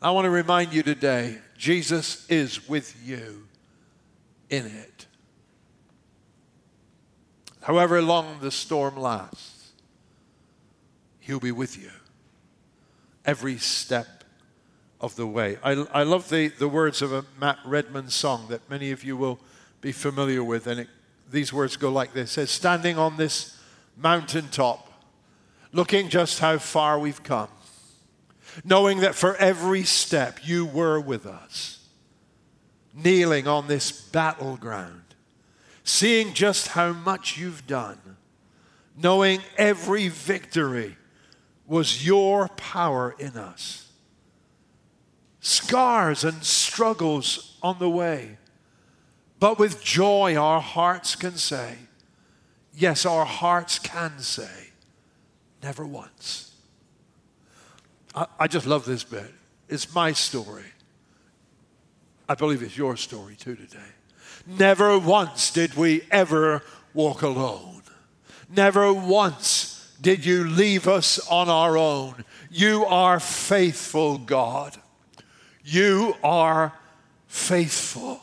I 0.00 0.10
want 0.10 0.24
to 0.24 0.30
remind 0.30 0.72
you 0.72 0.82
today 0.82 1.38
Jesus 1.56 2.28
is 2.28 2.68
with 2.68 2.96
you 3.04 3.46
in 4.50 4.66
it 4.66 4.91
however 7.62 8.02
long 8.02 8.38
the 8.40 8.50
storm 8.50 8.96
lasts, 8.96 9.72
He'll 11.20 11.40
be 11.40 11.52
with 11.52 11.80
you 11.80 11.90
every 13.24 13.56
step 13.56 14.24
of 15.00 15.14
the 15.14 15.26
way. 15.26 15.56
I, 15.62 15.72
I 15.92 16.02
love 16.02 16.28
the, 16.28 16.48
the 16.48 16.68
words 16.68 17.00
of 17.00 17.12
a 17.12 17.24
Matt 17.40 17.58
Redman 17.64 18.08
song 18.08 18.46
that 18.48 18.68
many 18.68 18.90
of 18.90 19.04
you 19.04 19.16
will 19.16 19.38
be 19.80 19.92
familiar 19.92 20.42
with, 20.42 20.66
and 20.66 20.80
it, 20.80 20.88
these 21.30 21.52
words 21.52 21.76
go 21.76 21.90
like 21.90 22.12
this: 22.12 22.32
says, 22.32 22.50
"Standing 22.50 22.98
on 22.98 23.16
this 23.16 23.58
mountaintop, 23.96 24.92
looking 25.72 26.08
just 26.08 26.40
how 26.40 26.58
far 26.58 26.98
we've 26.98 27.22
come, 27.22 27.48
knowing 28.64 28.98
that 29.00 29.14
for 29.14 29.36
every 29.36 29.84
step 29.84 30.40
you 30.44 30.66
were 30.66 31.00
with 31.00 31.26
us, 31.26 31.86
kneeling 32.94 33.46
on 33.46 33.68
this 33.68 33.92
battleground." 33.92 35.01
Seeing 35.84 36.32
just 36.34 36.68
how 36.68 36.92
much 36.92 37.38
you've 37.38 37.66
done, 37.66 37.98
knowing 38.96 39.40
every 39.56 40.08
victory 40.08 40.96
was 41.66 42.06
your 42.06 42.48
power 42.48 43.14
in 43.18 43.36
us. 43.36 43.90
Scars 45.40 46.22
and 46.24 46.44
struggles 46.44 47.58
on 47.62 47.78
the 47.78 47.90
way, 47.90 48.38
but 49.40 49.58
with 49.58 49.82
joy 49.82 50.36
our 50.36 50.60
hearts 50.60 51.16
can 51.16 51.36
say, 51.36 51.76
yes, 52.74 53.04
our 53.04 53.24
hearts 53.24 53.78
can 53.78 54.18
say, 54.20 54.70
never 55.62 55.84
once. 55.84 56.54
I, 58.14 58.26
I 58.38 58.46
just 58.46 58.66
love 58.66 58.84
this 58.84 59.02
bit. 59.02 59.32
It's 59.68 59.92
my 59.94 60.12
story. 60.12 60.66
I 62.28 62.34
believe 62.34 62.62
it's 62.62 62.76
your 62.76 62.96
story 62.96 63.34
too 63.34 63.56
today. 63.56 63.78
Never 64.46 64.98
once 64.98 65.50
did 65.50 65.74
we 65.74 66.02
ever 66.10 66.62
walk 66.94 67.22
alone. 67.22 67.82
Never 68.54 68.92
once 68.92 69.92
did 70.00 70.24
you 70.24 70.44
leave 70.44 70.88
us 70.88 71.18
on 71.28 71.48
our 71.48 71.76
own. 71.78 72.24
You 72.50 72.84
are 72.84 73.20
faithful, 73.20 74.18
God. 74.18 74.76
You 75.64 76.16
are 76.22 76.72
faithful. 77.28 78.20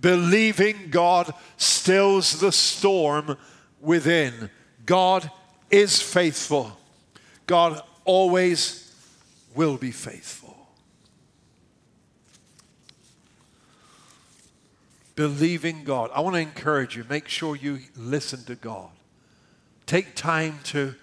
Believing 0.00 0.88
God 0.90 1.32
stills 1.56 2.40
the 2.40 2.52
storm 2.52 3.36
within. 3.80 4.50
God 4.84 5.30
is 5.70 6.00
faithful. 6.02 6.76
God 7.46 7.80
always 8.04 8.92
will 9.54 9.76
be 9.76 9.90
faithful. 9.90 10.39
Believing 15.20 15.84
God. 15.84 16.10
I 16.14 16.20
want 16.20 16.36
to 16.36 16.40
encourage 16.40 16.96
you, 16.96 17.04
make 17.06 17.28
sure 17.28 17.54
you 17.54 17.80
listen 17.94 18.42
to 18.44 18.54
God. 18.54 18.88
Take 19.84 20.14
time 20.14 20.60
to 20.64 20.94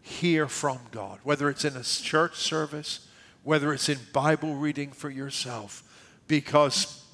hear 0.00 0.46
from 0.46 0.78
God, 0.92 1.18
whether 1.24 1.50
it's 1.50 1.64
in 1.64 1.74
a 1.74 1.82
church 1.82 2.36
service, 2.36 3.08
whether 3.42 3.72
it's 3.72 3.88
in 3.88 3.98
Bible 4.12 4.54
reading 4.54 4.92
for 4.92 5.10
yourself, 5.10 5.82
because 6.28 7.04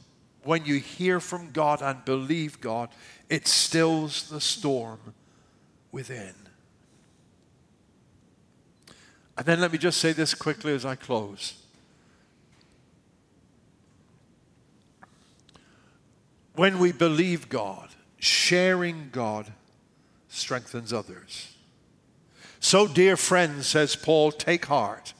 when 0.45 0.67
you 0.67 0.81
hear 0.81 1.19
from 1.19 1.51
God 1.51 1.81
and 1.81 2.05
believe 2.05 2.61
God, 2.61 2.91
it 3.31 3.49
stills 3.49 4.29
the 4.29 4.39
storm 4.39 5.15
within. 5.93 6.35
And 9.39 9.47
then 9.47 9.63
let 9.63 9.73
me 9.73 9.79
just 9.79 9.99
say 9.99 10.13
this 10.13 10.35
quickly 10.35 10.75
as 10.75 10.85
I 10.85 10.95
close. 10.95 11.60
When 16.55 16.79
we 16.79 16.93
believe 16.93 17.49
God, 17.49 17.89
sharing 18.19 19.11
God 19.13 19.53
strengthens 20.29 20.93
others. 20.93 21.55
So, 22.61 22.87
dear 22.87 23.17
friends, 23.17 23.67
says 23.67 23.97
Paul, 23.97 24.33
take 24.33 24.67
heart. 24.67 25.15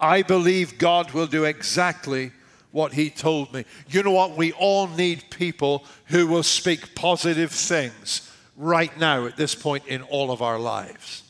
I 0.00 0.22
believe 0.22 0.78
God 0.78 1.10
will 1.12 1.26
do 1.26 1.44
exactly 1.44 2.32
what 2.70 2.92
he 2.92 3.10
told 3.10 3.52
me. 3.52 3.64
You 3.88 4.02
know 4.02 4.12
what? 4.12 4.36
We 4.36 4.52
all 4.52 4.86
need 4.88 5.30
people 5.30 5.84
who 6.06 6.26
will 6.26 6.42
speak 6.42 6.94
positive 6.94 7.50
things 7.50 8.30
right 8.56 8.96
now 8.98 9.26
at 9.26 9.36
this 9.36 9.54
point 9.54 9.86
in 9.86 10.02
all 10.02 10.30
of 10.30 10.42
our 10.42 10.58
lives. 10.58 11.22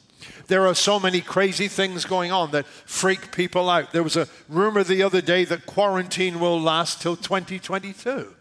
There 0.46 0.66
are 0.66 0.74
so 0.74 1.00
many 1.00 1.20
crazy 1.20 1.68
things 1.68 2.04
going 2.04 2.32
on 2.32 2.50
that 2.50 2.66
freak 2.66 3.32
people 3.32 3.70
out. 3.70 3.92
There 3.92 4.02
was 4.02 4.16
a 4.16 4.28
rumor 4.48 4.84
the 4.84 5.02
other 5.02 5.20
day 5.20 5.44
that 5.44 5.66
quarantine 5.66 6.40
will 6.40 6.60
last 6.60 7.00
till 7.00 7.16
2022. 7.16 8.34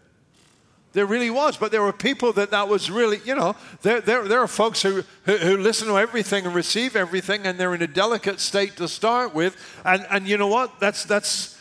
There 0.94 1.06
really 1.06 1.28
was, 1.28 1.56
but 1.56 1.72
there 1.72 1.82
were 1.82 1.92
people 1.92 2.32
that 2.34 2.52
that 2.52 2.68
was 2.68 2.88
really, 2.88 3.20
you 3.24 3.34
know, 3.34 3.56
there, 3.82 4.00
there, 4.00 4.28
there 4.28 4.38
are 4.38 4.46
folks 4.46 4.80
who, 4.80 5.02
who, 5.24 5.36
who, 5.36 5.56
listen 5.56 5.88
to 5.88 5.98
everything 5.98 6.46
and 6.46 6.54
receive 6.54 6.94
everything, 6.94 7.46
and 7.46 7.58
they're 7.58 7.74
in 7.74 7.82
a 7.82 7.88
delicate 7.88 8.38
state 8.38 8.76
to 8.76 8.86
start 8.86 9.34
with. 9.34 9.56
And, 9.84 10.06
and 10.08 10.28
you 10.28 10.38
know 10.38 10.46
what? 10.46 10.78
That's, 10.78 11.04
that's, 11.04 11.58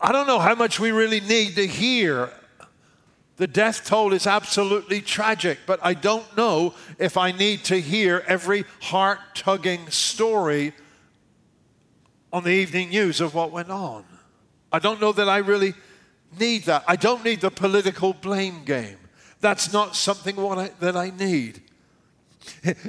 I 0.00 0.10
don't 0.10 0.26
know 0.26 0.40
how 0.40 0.56
much 0.56 0.80
we 0.80 0.90
really 0.90 1.20
need 1.20 1.54
to 1.54 1.68
hear. 1.68 2.30
The 3.36 3.46
death 3.46 3.86
toll 3.86 4.12
is 4.12 4.26
absolutely 4.26 5.00
tragic, 5.00 5.60
but 5.66 5.78
I 5.84 5.94
don't 5.94 6.36
know 6.36 6.74
if 6.98 7.16
I 7.16 7.30
need 7.30 7.62
to 7.66 7.80
hear 7.80 8.24
every 8.26 8.64
heart 8.80 9.20
tugging 9.36 9.88
story 9.88 10.72
on 12.32 12.42
the 12.42 12.50
evening 12.50 12.88
news 12.88 13.20
of 13.20 13.36
what 13.36 13.52
went 13.52 13.70
on. 13.70 14.04
I 14.72 14.80
don't 14.80 15.00
know 15.00 15.12
that 15.12 15.28
I 15.28 15.38
really 15.38 15.74
need 16.38 16.64
that. 16.64 16.84
I 16.86 16.96
don't 16.96 17.24
need 17.24 17.40
the 17.40 17.50
political 17.50 18.12
blame 18.12 18.64
game. 18.64 18.98
That's 19.40 19.72
not 19.72 19.96
something 19.96 20.38
I, 20.38 20.70
that 20.80 20.96
I 20.96 21.10
need. 21.10 21.62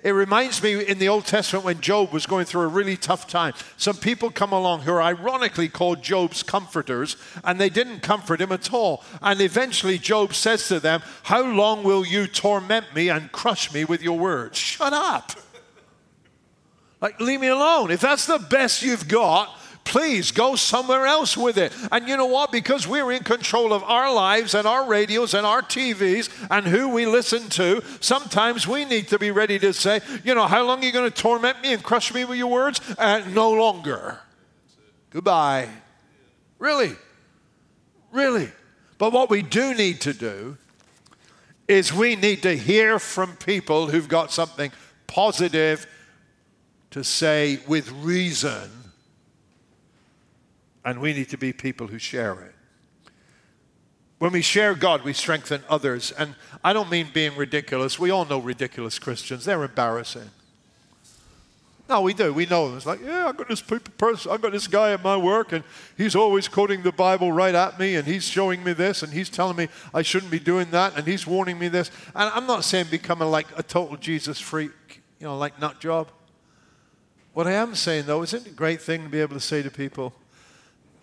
It 0.03 0.11
reminds 0.11 0.61
me 0.61 0.83
in 0.85 0.99
the 0.99 1.09
Old 1.09 1.25
Testament 1.25 1.65
when 1.65 1.81
Job 1.81 2.11
was 2.11 2.25
going 2.25 2.45
through 2.45 2.61
a 2.61 2.67
really 2.67 2.97
tough 2.97 3.27
time. 3.27 3.53
Some 3.77 3.97
people 3.97 4.29
come 4.29 4.51
along 4.51 4.81
who 4.81 4.91
are 4.91 5.01
ironically 5.01 5.69
called 5.69 6.01
Job's 6.03 6.43
comforters, 6.43 7.17
and 7.43 7.59
they 7.59 7.69
didn't 7.69 8.01
comfort 8.01 8.41
him 8.41 8.51
at 8.51 8.73
all. 8.73 9.03
And 9.21 9.41
eventually, 9.41 9.97
Job 9.97 10.33
says 10.33 10.67
to 10.67 10.79
them, 10.79 11.01
How 11.23 11.43
long 11.43 11.83
will 11.83 12.05
you 12.05 12.27
torment 12.27 12.93
me 12.93 13.09
and 13.09 13.31
crush 13.31 13.73
me 13.73 13.85
with 13.85 14.01
your 14.01 14.17
words? 14.17 14.57
Shut 14.57 14.93
up. 14.93 15.33
Like, 17.01 17.19
leave 17.19 17.41
me 17.41 17.47
alone. 17.47 17.91
If 17.91 18.01
that's 18.01 18.25
the 18.25 18.39
best 18.39 18.81
you've 18.81 19.07
got, 19.07 19.49
Please 19.83 20.31
go 20.31 20.55
somewhere 20.55 21.05
else 21.05 21.35
with 21.35 21.57
it. 21.57 21.73
And 21.91 22.07
you 22.07 22.15
know 22.17 22.25
what? 22.25 22.51
Because 22.51 22.87
we're 22.87 23.11
in 23.11 23.23
control 23.23 23.73
of 23.73 23.83
our 23.83 24.13
lives 24.13 24.53
and 24.53 24.65
our 24.65 24.87
radios 24.87 25.33
and 25.33 25.45
our 25.45 25.61
TVs 25.61 26.29
and 26.49 26.65
who 26.65 26.89
we 26.89 27.05
listen 27.05 27.49
to, 27.49 27.83
sometimes 27.99 28.67
we 28.67 28.85
need 28.85 29.09
to 29.09 29.19
be 29.19 29.31
ready 29.31 29.59
to 29.59 29.73
say, 29.73 30.01
you 30.23 30.33
know, 30.33 30.47
how 30.47 30.63
long 30.63 30.81
are 30.81 30.85
you 30.85 30.91
going 30.91 31.09
to 31.09 31.15
torment 31.15 31.61
me 31.61 31.73
and 31.73 31.83
crush 31.83 32.13
me 32.13 32.25
with 32.25 32.37
your 32.37 32.47
words? 32.47 32.81
Uh, 32.97 33.23
no 33.33 33.51
longer. 33.51 34.19
Goodbye. 35.09 35.69
Really? 36.59 36.95
Really? 38.11 38.51
But 38.97 39.11
what 39.11 39.29
we 39.29 39.41
do 39.41 39.73
need 39.73 40.01
to 40.01 40.13
do 40.13 40.57
is 41.67 41.93
we 41.93 42.15
need 42.15 42.41
to 42.43 42.55
hear 42.55 42.99
from 42.99 43.35
people 43.35 43.87
who've 43.87 44.07
got 44.07 44.31
something 44.31 44.71
positive 45.07 45.87
to 46.91 47.03
say 47.03 47.59
with 47.67 47.91
reason 47.91 48.82
and 50.85 50.99
we 50.99 51.13
need 51.13 51.29
to 51.29 51.37
be 51.37 51.53
people 51.53 51.87
who 51.87 51.99
share 51.99 52.33
it. 52.41 52.55
When 54.19 54.31
we 54.31 54.41
share 54.41 54.73
God, 54.73 55.03
we 55.03 55.13
strengthen 55.13 55.63
others. 55.69 56.13
And 56.17 56.35
I 56.63 56.71
don't 56.71 56.89
mean 56.89 57.07
being 57.13 57.35
ridiculous. 57.35 57.99
We 57.99 58.09
all 58.09 58.25
know 58.25 58.39
ridiculous 58.39 58.97
Christians, 58.99 59.45
they're 59.45 59.63
embarrassing. 59.63 60.29
No, 61.89 62.01
we 62.01 62.13
do. 62.13 62.33
We 62.33 62.45
know 62.45 62.67
them. 62.67 62.77
It's 62.77 62.85
like, 62.85 63.01
yeah, 63.03 63.27
I 63.27 63.33
got 63.33 63.49
this 63.49 63.61
person, 63.61 64.31
I 64.31 64.37
got 64.37 64.53
this 64.53 64.67
guy 64.67 64.93
at 64.93 65.03
my 65.03 65.17
work, 65.17 65.51
and 65.51 65.65
he's 65.97 66.15
always 66.15 66.47
quoting 66.47 66.81
the 66.81 66.93
Bible 66.93 67.33
right 67.33 67.53
at 67.53 67.77
me, 67.77 67.95
and 67.95 68.07
he's 68.07 68.23
showing 68.23 68.63
me 68.63 68.71
this, 68.71 69.03
and 69.03 69.11
he's 69.11 69.29
telling 69.29 69.57
me 69.57 69.67
I 69.93 70.01
shouldn't 70.01 70.31
be 70.31 70.39
doing 70.39 70.71
that, 70.71 70.97
and 70.97 71.05
he's 71.05 71.27
warning 71.27 71.59
me 71.59 71.67
this. 71.67 71.91
And 72.15 72.31
I'm 72.33 72.47
not 72.47 72.63
saying 72.63 72.87
becoming 72.89 73.29
like 73.29 73.47
a 73.57 73.63
total 73.63 73.97
Jesus 73.97 74.39
freak, 74.39 74.71
you 75.19 75.27
know, 75.27 75.37
like 75.37 75.59
nut 75.59 75.81
job. 75.81 76.07
What 77.33 77.47
I 77.47 77.51
am 77.51 77.75
saying 77.75 78.05
though, 78.05 78.23
isn't 78.23 78.47
it 78.47 78.51
a 78.51 78.55
great 78.55 78.81
thing 78.81 79.03
to 79.03 79.09
be 79.09 79.19
able 79.19 79.35
to 79.35 79.41
say 79.41 79.61
to 79.61 79.69
people, 79.69 80.13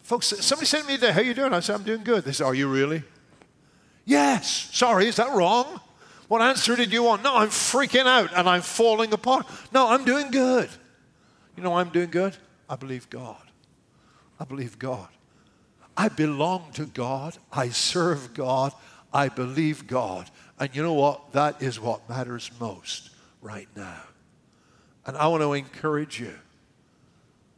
Folks, 0.02 0.26
somebody 0.26 0.66
sent 0.66 0.88
me 0.88 0.94
today, 0.94 1.12
how 1.12 1.20
you 1.20 1.34
doing? 1.34 1.52
I 1.52 1.60
said, 1.60 1.76
I'm 1.76 1.82
doing 1.82 2.02
good. 2.02 2.24
They 2.24 2.32
said, 2.32 2.44
are 2.44 2.54
you 2.54 2.68
really? 2.68 3.02
Yes. 4.04 4.70
Sorry, 4.72 5.06
is 5.06 5.16
that 5.16 5.34
wrong? 5.36 5.80
What 6.28 6.42
answer 6.42 6.76
did 6.76 6.92
you 6.92 7.02
want? 7.02 7.22
No, 7.22 7.36
I'm 7.36 7.48
freaking 7.48 8.06
out 8.06 8.30
and 8.36 8.48
I'm 8.48 8.62
falling 8.62 9.12
apart. 9.12 9.46
No, 9.72 9.88
I'm 9.88 10.04
doing 10.04 10.30
good. 10.30 10.68
You 11.56 11.62
know 11.62 11.74
I'm 11.74 11.90
doing 11.90 12.10
good? 12.10 12.36
I 12.68 12.76
believe 12.76 13.10
God. 13.10 13.42
I 14.38 14.44
believe 14.44 14.78
God. 14.78 15.08
I 15.96 16.08
belong 16.08 16.70
to 16.74 16.86
God. 16.86 17.36
I 17.52 17.68
serve 17.70 18.32
God. 18.32 18.72
I 19.12 19.28
believe 19.28 19.86
God. 19.86 20.30
And 20.58 20.74
you 20.74 20.82
know 20.82 20.94
what? 20.94 21.32
That 21.32 21.62
is 21.62 21.80
what 21.80 22.08
matters 22.08 22.50
most 22.60 23.10
right 23.42 23.68
now. 23.76 24.02
And 25.04 25.16
I 25.16 25.26
want 25.26 25.42
to 25.42 25.52
encourage 25.52 26.20
you 26.20 26.34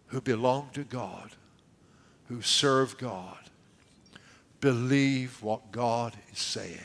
who 0.06 0.20
belong 0.20 0.70
to 0.72 0.84
God 0.84 1.30
who 2.32 2.40
serve 2.40 2.96
God 2.96 3.36
believe 4.60 5.42
what 5.42 5.70
God 5.70 6.14
is 6.32 6.38
saying. 6.38 6.78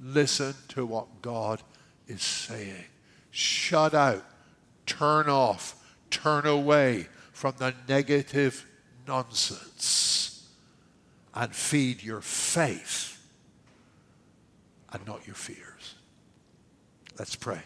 Listen 0.00 0.54
to 0.68 0.86
what 0.86 1.20
God 1.20 1.60
is 2.06 2.22
saying. 2.22 2.84
Shut 3.30 3.92
out, 3.92 4.24
turn 4.86 5.28
off, 5.28 5.74
turn 6.08 6.46
away 6.46 7.08
from 7.32 7.54
the 7.58 7.74
negative 7.88 8.64
nonsense 9.06 10.48
and 11.34 11.54
feed 11.54 12.02
your 12.02 12.22
faith 12.22 13.20
and 14.92 15.06
not 15.06 15.26
your 15.26 15.36
fears. 15.36 15.96
Let's 17.18 17.36
pray. 17.36 17.60